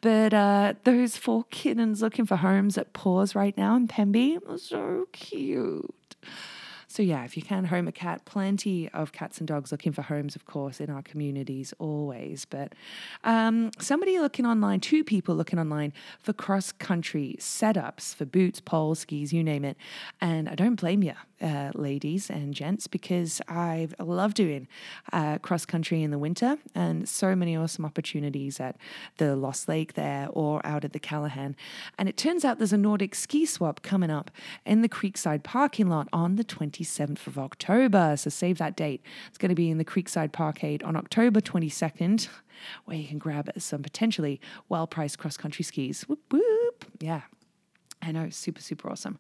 But 0.01 0.33
uh, 0.33 0.73
those 0.85 1.19
four 1.19 1.45
kittens 1.51 2.01
looking 2.01 2.25
for 2.25 2.37
homes 2.37 2.79
at 2.79 2.95
paws 2.95 3.35
right 3.35 3.57
now 3.59 3.77
in 3.77 3.89
Pemby, 3.89 4.39
so 4.59 5.07
cute. 5.13 6.17
So, 6.89 7.03
yeah, 7.03 7.25
if 7.25 7.37
you 7.37 7.43
can 7.43 7.65
home 7.65 7.89
a 7.89 7.93
cat, 7.93 8.25
plenty 8.25 8.89
of 8.91 9.13
cats 9.13 9.39
and 9.39 9.49
dogs 9.49 9.73
looking 9.73 9.93
for 9.93 10.03
homes, 10.03 10.37
of 10.37 10.47
course, 10.47 10.81
in 10.81 10.89
our 10.91 11.03
communities 11.03 11.75
always. 11.79 12.45
But 12.45 12.75
um, 13.25 13.71
somebody 13.79 14.19
looking 14.19 14.47
online, 14.47 14.81
two 14.81 15.03
people 15.03 15.35
looking 15.35 15.59
online 15.59 15.93
for 16.21 16.33
cross 16.33 16.73
country 16.73 17.37
setups 17.39 18.15
for 18.15 18.25
boots, 18.25 18.61
poles, 18.61 19.01
skis, 19.01 19.33
you 19.33 19.43
name 19.43 19.65
it. 19.65 19.77
And 20.21 20.49
I 20.49 20.55
don't 20.55 20.77
blame 20.77 21.03
you, 21.03 21.15
uh, 21.41 21.71
ladies 21.75 22.31
and 22.31 22.55
gents, 22.55 22.87
because 22.87 23.41
I 23.49 23.89
love 23.99 24.35
doing 24.35 24.69
uh, 25.13 25.39
cross 25.39 25.67
country 25.67 26.03
in 26.03 26.11
the 26.11 26.19
winter 26.19 26.57
and 26.75 27.09
so 27.09 27.35
many 27.37 27.57
awesome 27.57 27.85
opportunities 27.85 28.61
at 28.61 28.77
the 29.19 29.37
Lost 29.37 29.69
Lake 29.69 29.95
there 29.95 30.29
or 30.31 30.65
out 30.65 30.85
at 30.85 30.93
the 30.93 30.99
Callaghan. 30.99 31.57
And 31.99 32.09
it 32.09 32.17
turns 32.17 32.45
out 32.45 32.59
there's 32.59 32.73
a 32.73 32.79
Nordic 32.79 33.15
ski 33.15 33.47
swap 33.47 33.83
coming 33.83 34.11
up 34.11 34.31
in 34.65 34.83
the 34.83 34.89
Creekside 34.89 35.43
parking 35.43 35.89
lot 35.89 36.09
on 36.13 36.37
the 36.37 36.45
27th 36.45 37.27
of 37.27 37.39
October. 37.39 38.17
So 38.17 38.31
save 38.31 38.59
that 38.59 38.77
date. 38.77 39.03
It's 39.29 39.39
going 39.39 39.51
to 39.51 39.55
be 39.55 39.71
in 39.71 39.79
the 39.79 39.85
Creekside 39.85 40.33
Parkade 40.33 40.83
on 40.85 40.97
October 40.97 41.41
22nd, 41.41 42.29
where 42.85 42.97
you 42.97 43.07
can 43.07 43.19
grab 43.19 43.51
some 43.59 43.83
potentially 43.83 44.41
well 44.69 44.87
priced 44.87 45.19
cross 45.19 45.37
country 45.37 45.65
skis. 45.65 46.03
Whoop, 46.03 46.21
whoop. 46.31 46.85
Yeah, 47.01 47.23
I 48.07 48.13
know, 48.13 48.31
super, 48.31 48.61
super 48.61 48.89
awesome. 48.89 49.19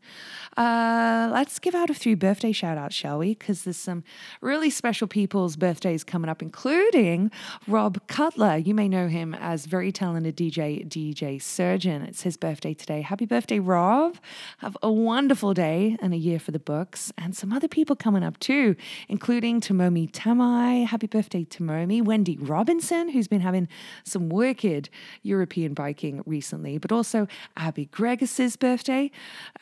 Uh, 0.57 1.29
let's 1.33 1.59
give 1.59 1.75
out 1.75 1.91
a 1.91 1.95
few 1.95 2.17
birthday 2.17 2.53
shout 2.53 2.79
outs, 2.79 2.95
shall 2.95 3.19
we? 3.19 3.35
Because 3.35 3.65
there's 3.65 3.77
some 3.77 4.05
really 4.41 4.71
special 4.71 5.09
people's 5.09 5.57
birthdays 5.57 6.05
coming 6.05 6.31
up, 6.31 6.41
including 6.41 7.33
Rob 7.67 8.07
Cutler. 8.07 8.57
You 8.57 8.75
may 8.75 8.89
know 8.89 9.09
him 9.09 9.35
as 9.35 9.67
very 9.67 9.91
talented 9.91 10.37
DJ, 10.37 10.87
DJ 10.87 11.43
Surgeon. 11.43 12.03
It's 12.03 12.23
his 12.23 12.37
birthday 12.37 12.75
today. 12.75 13.01
Happy 13.01 13.27
birthday, 13.27 13.59
Rob. 13.59 14.19
Have 14.59 14.77
a 14.85 14.93
wonderful 14.93 15.53
day 15.53 15.97
and 16.01 16.15
a 16.15 16.17
year 16.17 16.39
for 16.39 16.53
the 16.53 16.61
books. 16.61 17.13
And 17.19 17.35
some 17.35 17.53
other 17.53 17.67
people 17.69 17.97
coming 17.97 18.23
up 18.23 18.39
too, 18.39 18.77
including 19.09 19.61
Tomomi 19.61 20.09
Tamai. 20.13 20.87
Happy 20.87 21.09
birthday, 21.09 21.45
Tomomi. 21.45 22.05
Wendy 22.05 22.37
Robinson, 22.37 23.09
who's 23.09 23.27
been 23.27 23.41
having 23.41 23.67
some 24.05 24.29
wicked 24.29 24.91
European 25.25 25.75
biking 25.75 26.23
recently, 26.25 26.79
but 26.79 26.93
also 26.93 27.27
Abby 27.57 27.87
Gregis's 27.87 28.55
birthday 28.55 28.76
birthday. 28.77 29.11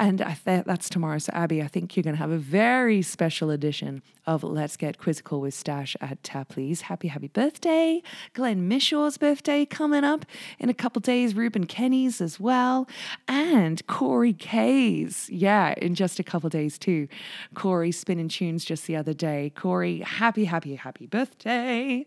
And 0.00 0.20
I 0.20 0.36
th- 0.44 0.64
that's 0.64 0.88
tomorrow. 0.88 1.18
So, 1.18 1.30
Abby, 1.32 1.62
I 1.62 1.68
think 1.68 1.96
you're 1.96 2.02
going 2.02 2.16
to 2.16 2.18
have 2.18 2.32
a 2.32 2.36
very 2.36 3.00
special 3.00 3.48
edition 3.50 4.02
of 4.26 4.42
Let's 4.42 4.76
Get 4.76 4.98
Quizzical 4.98 5.40
with 5.40 5.54
Stash 5.54 5.96
at 6.00 6.20
Tapley's. 6.24 6.82
Happy, 6.82 7.06
happy 7.06 7.28
birthday. 7.28 8.02
Glenn 8.32 8.68
Mishaw's 8.68 9.16
birthday 9.16 9.64
coming 9.66 10.02
up 10.02 10.26
in 10.58 10.68
a 10.68 10.74
couple 10.74 10.98
days. 10.98 11.36
Ruben 11.36 11.64
Kenny's 11.66 12.20
as 12.20 12.40
well. 12.40 12.88
And 13.28 13.86
Corey 13.86 14.32
Kay's. 14.32 15.30
Yeah, 15.30 15.74
in 15.76 15.94
just 15.94 16.18
a 16.18 16.24
couple 16.24 16.50
days 16.50 16.76
too. 16.76 17.06
Corey 17.54 17.92
spinning 17.92 18.28
tunes 18.28 18.64
just 18.64 18.88
the 18.88 18.96
other 18.96 19.14
day. 19.14 19.52
Corey, 19.54 20.00
happy, 20.00 20.44
happy, 20.44 20.74
happy 20.74 21.06
birthday. 21.06 22.04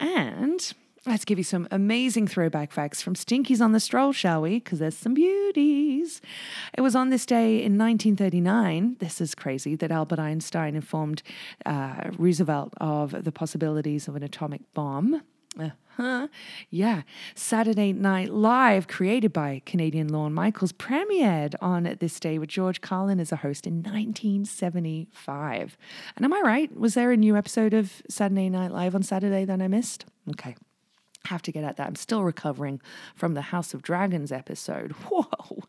And 0.00 0.72
Let's 1.06 1.24
give 1.24 1.38
you 1.38 1.44
some 1.44 1.68
amazing 1.70 2.26
throwback 2.26 2.72
facts 2.72 3.00
from 3.00 3.14
Stinkies 3.14 3.60
on 3.60 3.70
the 3.70 3.78
Stroll, 3.78 4.12
shall 4.12 4.42
we? 4.42 4.58
Because 4.58 4.80
there's 4.80 4.96
some 4.96 5.14
beauties. 5.14 6.20
It 6.76 6.80
was 6.80 6.96
on 6.96 7.10
this 7.10 7.24
day 7.24 7.62
in 7.62 7.78
1939, 7.78 8.96
this 8.98 9.20
is 9.20 9.36
crazy, 9.36 9.76
that 9.76 9.92
Albert 9.92 10.18
Einstein 10.18 10.74
informed 10.74 11.22
uh, 11.64 12.10
Roosevelt 12.18 12.74
of 12.78 13.22
the 13.22 13.30
possibilities 13.30 14.08
of 14.08 14.16
an 14.16 14.24
atomic 14.24 14.62
bomb. 14.74 15.22
Uh-huh. 15.56 16.26
Yeah. 16.70 17.02
Saturday 17.36 17.92
Night 17.92 18.30
Live, 18.30 18.88
created 18.88 19.32
by 19.32 19.62
Canadian 19.64 20.08
Lorne 20.08 20.34
Michaels, 20.34 20.72
premiered 20.72 21.54
on 21.60 21.96
this 22.00 22.18
day 22.18 22.36
with 22.36 22.48
George 22.48 22.80
Carlin 22.80 23.20
as 23.20 23.30
a 23.30 23.36
host 23.36 23.64
in 23.64 23.76
1975. 23.76 25.78
And 26.16 26.24
am 26.24 26.34
I 26.34 26.42
right? 26.44 26.76
Was 26.76 26.94
there 26.94 27.12
a 27.12 27.16
new 27.16 27.36
episode 27.36 27.74
of 27.74 28.02
Saturday 28.10 28.50
Night 28.50 28.72
Live 28.72 28.96
on 28.96 29.04
Saturday 29.04 29.44
that 29.44 29.62
I 29.62 29.68
missed? 29.68 30.06
Okay 30.28 30.56
have 31.26 31.42
to 31.42 31.52
get 31.52 31.64
at 31.64 31.76
that. 31.76 31.86
I'm 31.86 31.96
still 31.96 32.24
recovering 32.24 32.80
from 33.14 33.34
the 33.34 33.42
House 33.42 33.74
of 33.74 33.82
Dragons 33.82 34.32
episode. 34.32 34.92
Whoa. 35.10 35.64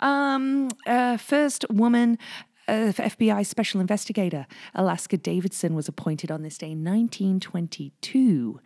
Um, 0.00 0.68
uh, 0.86 1.16
first 1.16 1.64
woman 1.70 2.18
uh, 2.68 2.92
FBI 2.92 3.46
special 3.46 3.80
investigator 3.80 4.46
Alaska 4.74 5.16
Davidson 5.16 5.74
was 5.74 5.88
appointed 5.88 6.30
on 6.30 6.42
this 6.42 6.58
day 6.58 6.72
in 6.72 6.84
1922. 6.84 8.60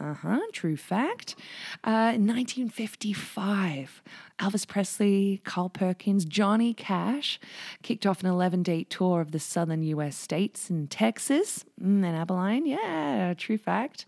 Uh 0.00 0.12
huh, 0.12 0.40
true 0.52 0.76
fact. 0.76 1.36
Uh, 1.84 2.12
in 2.14 2.26
1955, 2.26 4.02
Elvis 4.40 4.66
Presley, 4.66 5.40
Carl 5.44 5.68
Perkins, 5.68 6.24
Johnny 6.24 6.74
Cash 6.74 7.38
kicked 7.82 8.04
off 8.04 8.20
an 8.20 8.28
11 8.28 8.64
date 8.64 8.90
tour 8.90 9.20
of 9.20 9.30
the 9.30 9.38
southern 9.38 9.84
US 9.84 10.16
states 10.16 10.68
and 10.68 10.90
Texas 10.90 11.64
mm, 11.80 12.04
and 12.04 12.16
Abilene. 12.16 12.66
Yeah, 12.66 13.34
true 13.36 13.58
fact. 13.58 14.06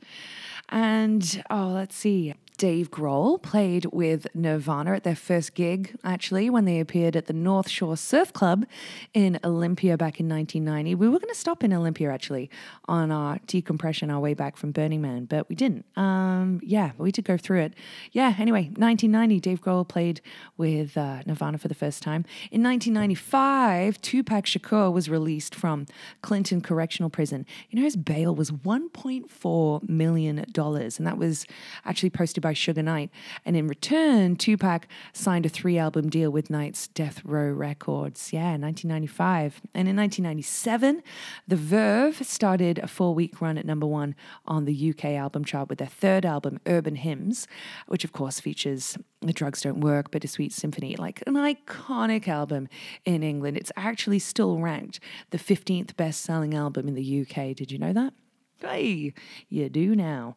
And 0.69 1.45
oh, 1.51 1.69
let's 1.69 1.95
see. 1.95 2.35
Dave 2.59 2.91
Grohl 2.91 3.41
played 3.43 3.85
with 3.87 4.27
Nirvana 4.35 4.95
at 4.95 5.05
their 5.05 5.15
first 5.15 5.55
gig, 5.55 5.95
actually, 6.03 6.49
when 6.49 6.65
they 6.65 6.81
appeared 6.81 7.15
at 7.15 7.27
the 7.27 7.35
North 7.35 7.69
Shore 7.69 7.99
Surf 7.99 8.33
Club 8.33 8.65
in 9.13 9.39
Olympia 9.45 9.99
back 9.99 10.21
in 10.21 10.29
1990. 10.29 10.95
We 10.95 11.07
were 11.09 11.19
going 11.19 11.29
to 11.29 11.39
stop 11.39 11.63
in 11.63 11.75
Olympia, 11.75 12.11
actually, 12.11 12.49
on 12.87 13.11
our 13.11 13.41
decompression, 13.47 14.11
our 14.11 14.21
way 14.21 14.33
back 14.33 14.57
from 14.57 14.73
Burning 14.73 15.03
Man, 15.03 15.27
but 15.27 15.49
we 15.51 15.55
didn't. 15.55 15.85
Um, 15.99 16.61
yeah, 16.63 16.93
we 16.97 17.13
did 17.13 17.27
go 17.27 17.37
through 17.37 17.61
it. 17.61 17.75
Yeah, 18.13 18.35
anyway, 18.39 18.71
1990, 18.77 19.41
Dave 19.41 19.61
Grohl 19.61 19.87
played 19.87 20.23
with 20.57 20.97
uh, 20.97 21.23
Nirvana 21.27 21.59
for 21.59 21.69
the 21.69 21.75
first 21.75 22.03
time. 22.03 22.25
In 22.51 22.63
1995, 22.63 24.01
Tupac 24.01 24.47
Shakur 24.47 24.91
was 24.91 25.11
released 25.11 25.55
from 25.55 25.87
Clinton 26.23 26.63
Correctional 26.63 27.11
Prison. 27.11 27.45
You 27.69 27.79
know, 27.79 27.85
his 27.85 27.97
bail 27.97 28.35
was 28.35 28.51
$1.4 28.51 29.89
million, 29.89 30.39
and 30.39 31.07
that 31.07 31.19
was 31.19 31.47
actually 31.85 32.11
posted 32.11 32.46
by 32.47 32.55
Suge 32.55 32.85
Knight. 32.85 33.11
And 33.45 33.57
in 33.57 33.67
return, 33.67 34.37
Tupac 34.37 34.87
signed 35.13 35.47
a 35.47 35.49
three 35.49 35.79
album 35.79 36.09
deal 36.09 36.31
with 36.31 36.49
Knight's 36.49 36.87
Death 36.87 37.21
Row 37.25 37.51
Records. 37.51 38.33
Yeah, 38.33 38.57
1995. 38.57 39.63
And 39.75 39.89
in 39.89 39.97
1997, 39.97 41.03
The 41.49 41.57
Verve 41.57 42.25
started 42.25 42.79
a 42.79 42.87
four 42.87 43.17
week 43.17 43.41
run 43.41 43.59
at 43.59 43.67
number 43.67 43.85
one 43.85 44.15
on 44.47 44.65
the 44.65 44.91
UK 44.91 45.07
album 45.07 45.45
chart 45.45 45.69
with 45.69 45.79
their 45.79 45.89
third 45.89 46.25
album, 46.25 46.61
Urban 46.67 46.95
Hymns, 46.95 47.49
which 47.89 48.05
of 48.05 48.13
course 48.13 48.39
features 48.39 48.97
The 49.23 49.33
Drugs 49.33 49.63
Don't 49.63 49.81
Work, 49.81 50.13
Bittersweet 50.13 50.53
Symphony, 50.53 50.95
like 50.95 51.25
an 51.27 51.35
iconic 51.35 52.29
album 52.29 52.69
in 53.05 53.25
England. 53.25 53.57
It's 53.57 53.73
actually 53.77 54.21
still 54.21 54.61
ranked 54.61 55.01
the 55.31 55.39
15th 55.39 55.97
best 55.97 56.21
selling 56.21 56.55
album 56.55 56.87
in 56.87 56.95
the 56.95 57.23
UK. 57.23 57.57
Did 57.57 57.73
you 57.73 57.79
know 57.79 57.93
that? 57.93 58.15
Hey, 58.61 59.13
you 59.49 59.69
do 59.69 59.95
now. 59.95 60.35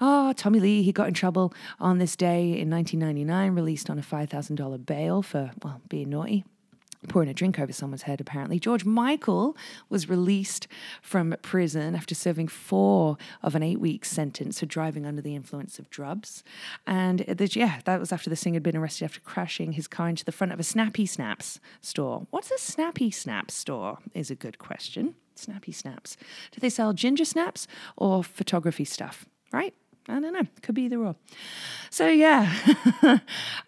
Oh, 0.00 0.32
Tommy 0.34 0.60
Lee, 0.60 0.82
he 0.82 0.92
got 0.92 1.08
in 1.08 1.14
trouble 1.14 1.54
on 1.80 1.98
this 1.98 2.16
day 2.16 2.58
in 2.58 2.68
1999, 2.70 3.54
released 3.54 3.88
on 3.88 3.98
a 3.98 4.02
$5,000 4.02 4.86
bail 4.86 5.22
for, 5.22 5.52
well, 5.62 5.80
being 5.88 6.10
naughty. 6.10 6.44
Pouring 7.08 7.28
a 7.28 7.34
drink 7.34 7.58
over 7.58 7.72
someone's 7.72 8.02
head, 8.02 8.20
apparently. 8.20 8.58
George 8.58 8.84
Michael 8.84 9.56
was 9.88 10.08
released 10.08 10.68
from 11.00 11.34
prison 11.42 11.94
after 11.94 12.14
serving 12.14 12.48
four 12.48 13.16
of 13.42 13.54
an 13.54 13.62
eight 13.62 13.80
week 13.80 14.04
sentence 14.04 14.60
for 14.60 14.66
driving 14.66 15.06
under 15.06 15.22
the 15.22 15.34
influence 15.34 15.78
of 15.78 15.90
drugs. 15.90 16.44
And 16.86 17.24
yeah, 17.54 17.80
that 17.84 18.00
was 18.00 18.12
after 18.12 18.30
the 18.30 18.36
singer 18.36 18.56
had 18.56 18.62
been 18.62 18.76
arrested 18.76 19.04
after 19.04 19.20
crashing 19.20 19.72
his 19.72 19.88
car 19.88 20.08
into 20.08 20.24
the 20.24 20.32
front 20.32 20.52
of 20.52 20.60
a 20.60 20.64
Snappy 20.64 21.06
Snaps 21.06 21.60
store. 21.80 22.26
What's 22.30 22.50
a 22.50 22.58
Snappy 22.58 23.10
Snaps 23.10 23.54
store? 23.54 23.98
Is 24.14 24.30
a 24.30 24.34
good 24.34 24.58
question. 24.58 25.14
Snappy 25.34 25.72
Snaps. 25.72 26.16
Do 26.52 26.60
they 26.60 26.70
sell 26.70 26.92
ginger 26.92 27.24
snaps 27.24 27.66
or 27.96 28.22
photography 28.22 28.84
stuff? 28.84 29.26
Right? 29.52 29.74
I 30.08 30.20
don't 30.20 30.32
know. 30.32 30.42
Could 30.62 30.74
be 30.74 30.82
either 30.82 30.98
or. 30.98 31.16
So, 31.90 32.08
yeah. 32.08 32.52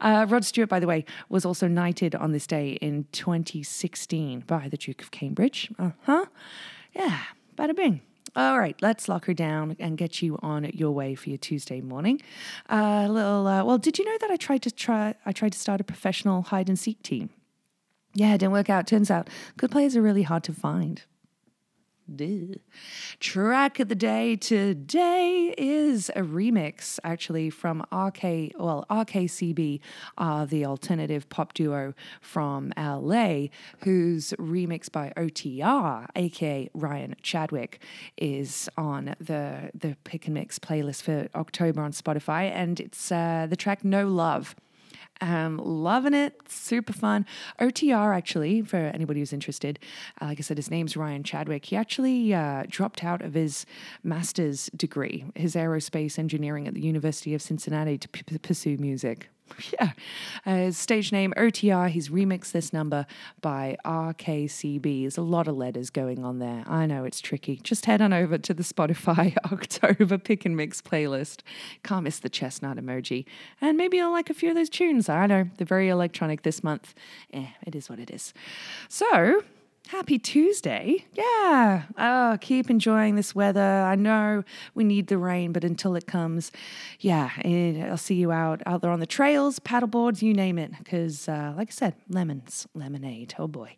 uh, 0.00 0.26
Rod 0.28 0.44
Stewart, 0.44 0.68
by 0.68 0.80
the 0.80 0.86
way, 0.86 1.04
was 1.28 1.44
also 1.44 1.68
knighted 1.68 2.14
on 2.14 2.32
this 2.32 2.46
day 2.46 2.72
in 2.80 3.06
2016 3.12 4.40
by 4.40 4.68
the 4.68 4.76
Duke 4.76 5.02
of 5.02 5.10
Cambridge. 5.10 5.70
Uh 5.78 5.90
huh. 6.02 6.26
Yeah. 6.94 7.20
Bada 7.56 7.76
bing. 7.76 8.00
All 8.36 8.58
right, 8.58 8.76
let's 8.82 9.08
lock 9.08 9.26
her 9.26 9.34
down 9.34 9.76
and 9.78 9.96
get 9.96 10.20
you 10.20 10.40
on 10.42 10.64
your 10.74 10.90
way 10.90 11.14
for 11.14 11.28
your 11.28 11.38
Tuesday 11.38 11.80
morning. 11.80 12.20
A 12.68 12.76
uh, 12.76 13.06
little. 13.06 13.46
Uh, 13.46 13.64
well, 13.64 13.78
did 13.78 13.96
you 13.96 14.04
know 14.04 14.18
that 14.20 14.30
I 14.30 14.36
tried 14.36 14.62
to 14.62 14.72
try? 14.72 15.14
I 15.24 15.30
tried 15.30 15.52
to 15.52 15.58
start 15.58 15.80
a 15.80 15.84
professional 15.84 16.42
hide 16.42 16.68
and 16.68 16.76
seek 16.76 17.00
team. 17.04 17.30
Yeah, 18.12 18.34
it 18.34 18.38
didn't 18.38 18.52
work 18.52 18.68
out. 18.68 18.88
Turns 18.88 19.08
out 19.08 19.28
good 19.56 19.70
players 19.70 19.96
are 19.96 20.02
really 20.02 20.24
hard 20.24 20.42
to 20.44 20.52
find. 20.52 21.02
Duh. 22.12 22.56
Track 23.18 23.80
of 23.80 23.88
the 23.88 23.94
day 23.94 24.36
today 24.36 25.54
is 25.56 26.10
a 26.10 26.20
remix, 26.20 26.98
actually, 27.02 27.48
from 27.48 27.80
RK, 27.90 28.52
well, 28.58 28.84
RKCB, 28.90 29.80
uh, 30.18 30.44
the 30.44 30.66
alternative 30.66 31.26
pop 31.30 31.54
duo 31.54 31.94
from 32.20 32.74
LA, 32.76 33.46
whose 33.80 34.34
remix 34.38 34.92
by 34.92 35.14
OTR, 35.16 36.06
aka 36.14 36.68
Ryan 36.74 37.16
Chadwick, 37.22 37.80
is 38.18 38.68
on 38.76 39.14
the 39.18 39.70
the 39.74 39.96
pick 40.04 40.26
and 40.26 40.34
mix 40.34 40.58
playlist 40.58 41.02
for 41.02 41.28
October 41.34 41.80
on 41.80 41.92
Spotify, 41.92 42.50
and 42.50 42.80
it's 42.80 43.10
uh, 43.10 43.46
the 43.48 43.56
track 43.56 43.82
No 43.82 44.06
Love. 44.08 44.54
Um, 45.20 45.58
loving 45.58 46.12
it, 46.12 46.40
super 46.48 46.92
fun. 46.92 47.24
OTR, 47.60 48.14
actually, 48.14 48.62
for 48.62 48.76
anybody 48.76 49.20
who's 49.20 49.32
interested, 49.32 49.78
uh, 50.20 50.26
like 50.26 50.38
I 50.38 50.42
said, 50.42 50.56
his 50.56 50.70
name's 50.70 50.96
Ryan 50.96 51.22
Chadwick. 51.22 51.66
He 51.66 51.76
actually 51.76 52.34
uh, 52.34 52.64
dropped 52.68 53.04
out 53.04 53.22
of 53.22 53.34
his 53.34 53.64
master's 54.02 54.66
degree, 54.76 55.24
his 55.34 55.54
aerospace 55.54 56.18
engineering 56.18 56.66
at 56.66 56.74
the 56.74 56.82
University 56.82 57.34
of 57.34 57.42
Cincinnati, 57.42 57.96
to 57.98 58.08
p- 58.08 58.38
pursue 58.38 58.76
music. 58.76 59.30
Yeah. 59.72 59.92
Uh, 60.46 60.70
stage 60.70 61.10
name, 61.10 61.32
OTR, 61.36 61.88
he's 61.88 62.08
remixed 62.08 62.52
this 62.52 62.72
number 62.72 63.06
by 63.40 63.76
RKCB. 63.84 65.02
There's 65.02 65.16
a 65.16 65.22
lot 65.22 65.48
of 65.48 65.56
letters 65.56 65.90
going 65.90 66.24
on 66.24 66.38
there. 66.38 66.64
I 66.66 66.86
know 66.86 67.04
it's 67.04 67.20
tricky. 67.20 67.60
Just 67.62 67.86
head 67.86 68.02
on 68.02 68.12
over 68.12 68.36
to 68.38 68.54
the 68.54 68.62
Spotify 68.62 69.36
October 69.52 70.18
Pick 70.18 70.44
and 70.44 70.56
Mix 70.56 70.82
playlist. 70.82 71.40
Can't 71.82 72.04
miss 72.04 72.18
the 72.18 72.28
chestnut 72.28 72.76
emoji. 72.76 73.24
And 73.60 73.76
maybe 73.76 73.96
you'll 73.96 74.12
like 74.12 74.30
a 74.30 74.34
few 74.34 74.50
of 74.50 74.54
those 74.54 74.68
tunes. 74.68 75.08
I 75.08 75.26
know, 75.26 75.48
they're 75.56 75.66
very 75.66 75.88
electronic 75.88 76.42
this 76.42 76.62
month. 76.62 76.94
Eh, 77.32 77.46
it 77.66 77.74
is 77.74 77.88
what 77.88 77.98
it 77.98 78.10
is. 78.10 78.34
So, 78.88 79.42
Happy 79.88 80.18
Tuesday. 80.18 81.04
Yeah. 81.12 81.82
Oh, 81.98 82.38
keep 82.40 82.70
enjoying 82.70 83.16
this 83.16 83.34
weather. 83.34 83.60
I 83.60 83.94
know 83.96 84.42
we 84.74 84.82
need 84.82 85.08
the 85.08 85.18
rain, 85.18 85.52
but 85.52 85.62
until 85.62 85.94
it 85.94 86.06
comes, 86.06 86.50
yeah, 87.00 87.30
I'll 87.90 87.98
see 87.98 88.14
you 88.14 88.32
out 88.32 88.62
out 88.64 88.80
there 88.80 88.90
on 88.90 89.00
the 89.00 89.06
trails, 89.06 89.58
paddleboards, 89.58 90.22
you 90.22 90.32
name 90.32 90.58
it. 90.58 90.72
Because, 90.78 91.28
uh, 91.28 91.52
like 91.56 91.68
I 91.68 91.72
said, 91.72 91.94
lemons, 92.08 92.66
lemonade. 92.74 93.34
Oh 93.38 93.46
boy. 93.46 93.76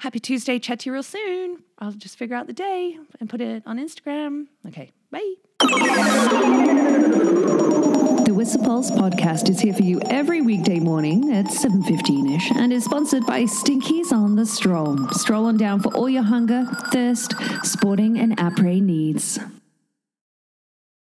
Happy 0.00 0.18
Tuesday. 0.18 0.58
Chat 0.58 0.80
to 0.80 0.90
you 0.90 0.92
real 0.92 1.04
soon. 1.04 1.62
I'll 1.78 1.92
just 1.92 2.18
figure 2.18 2.34
out 2.36 2.46
the 2.46 2.52
day 2.52 2.98
and 3.20 3.30
put 3.30 3.40
it 3.40 3.62
on 3.64 3.78
Instagram. 3.78 4.46
Okay. 4.66 4.90
Bye. 5.10 5.34
The 8.24 8.32
Whistler 8.34 8.64
Pulse 8.64 8.90
podcast 8.90 9.48
is 9.48 9.60
here 9.60 9.72
for 9.72 9.82
you 9.82 10.00
every 10.06 10.40
weekday 10.42 10.80
morning 10.80 11.32
at 11.32 11.46
7.15ish 11.46 12.54
and 12.56 12.72
is 12.72 12.84
sponsored 12.84 13.24
by 13.26 13.44
Stinkies 13.44 14.12
on 14.12 14.36
the 14.36 14.44
Stroll. 14.44 15.08
Stroll 15.12 15.46
on 15.46 15.56
down 15.56 15.80
for 15.80 15.94
all 15.94 16.08
your 16.08 16.24
hunger, 16.24 16.66
thirst, 16.92 17.34
sporting 17.62 18.18
and 18.18 18.36
après 18.36 18.82
needs. 18.82 19.38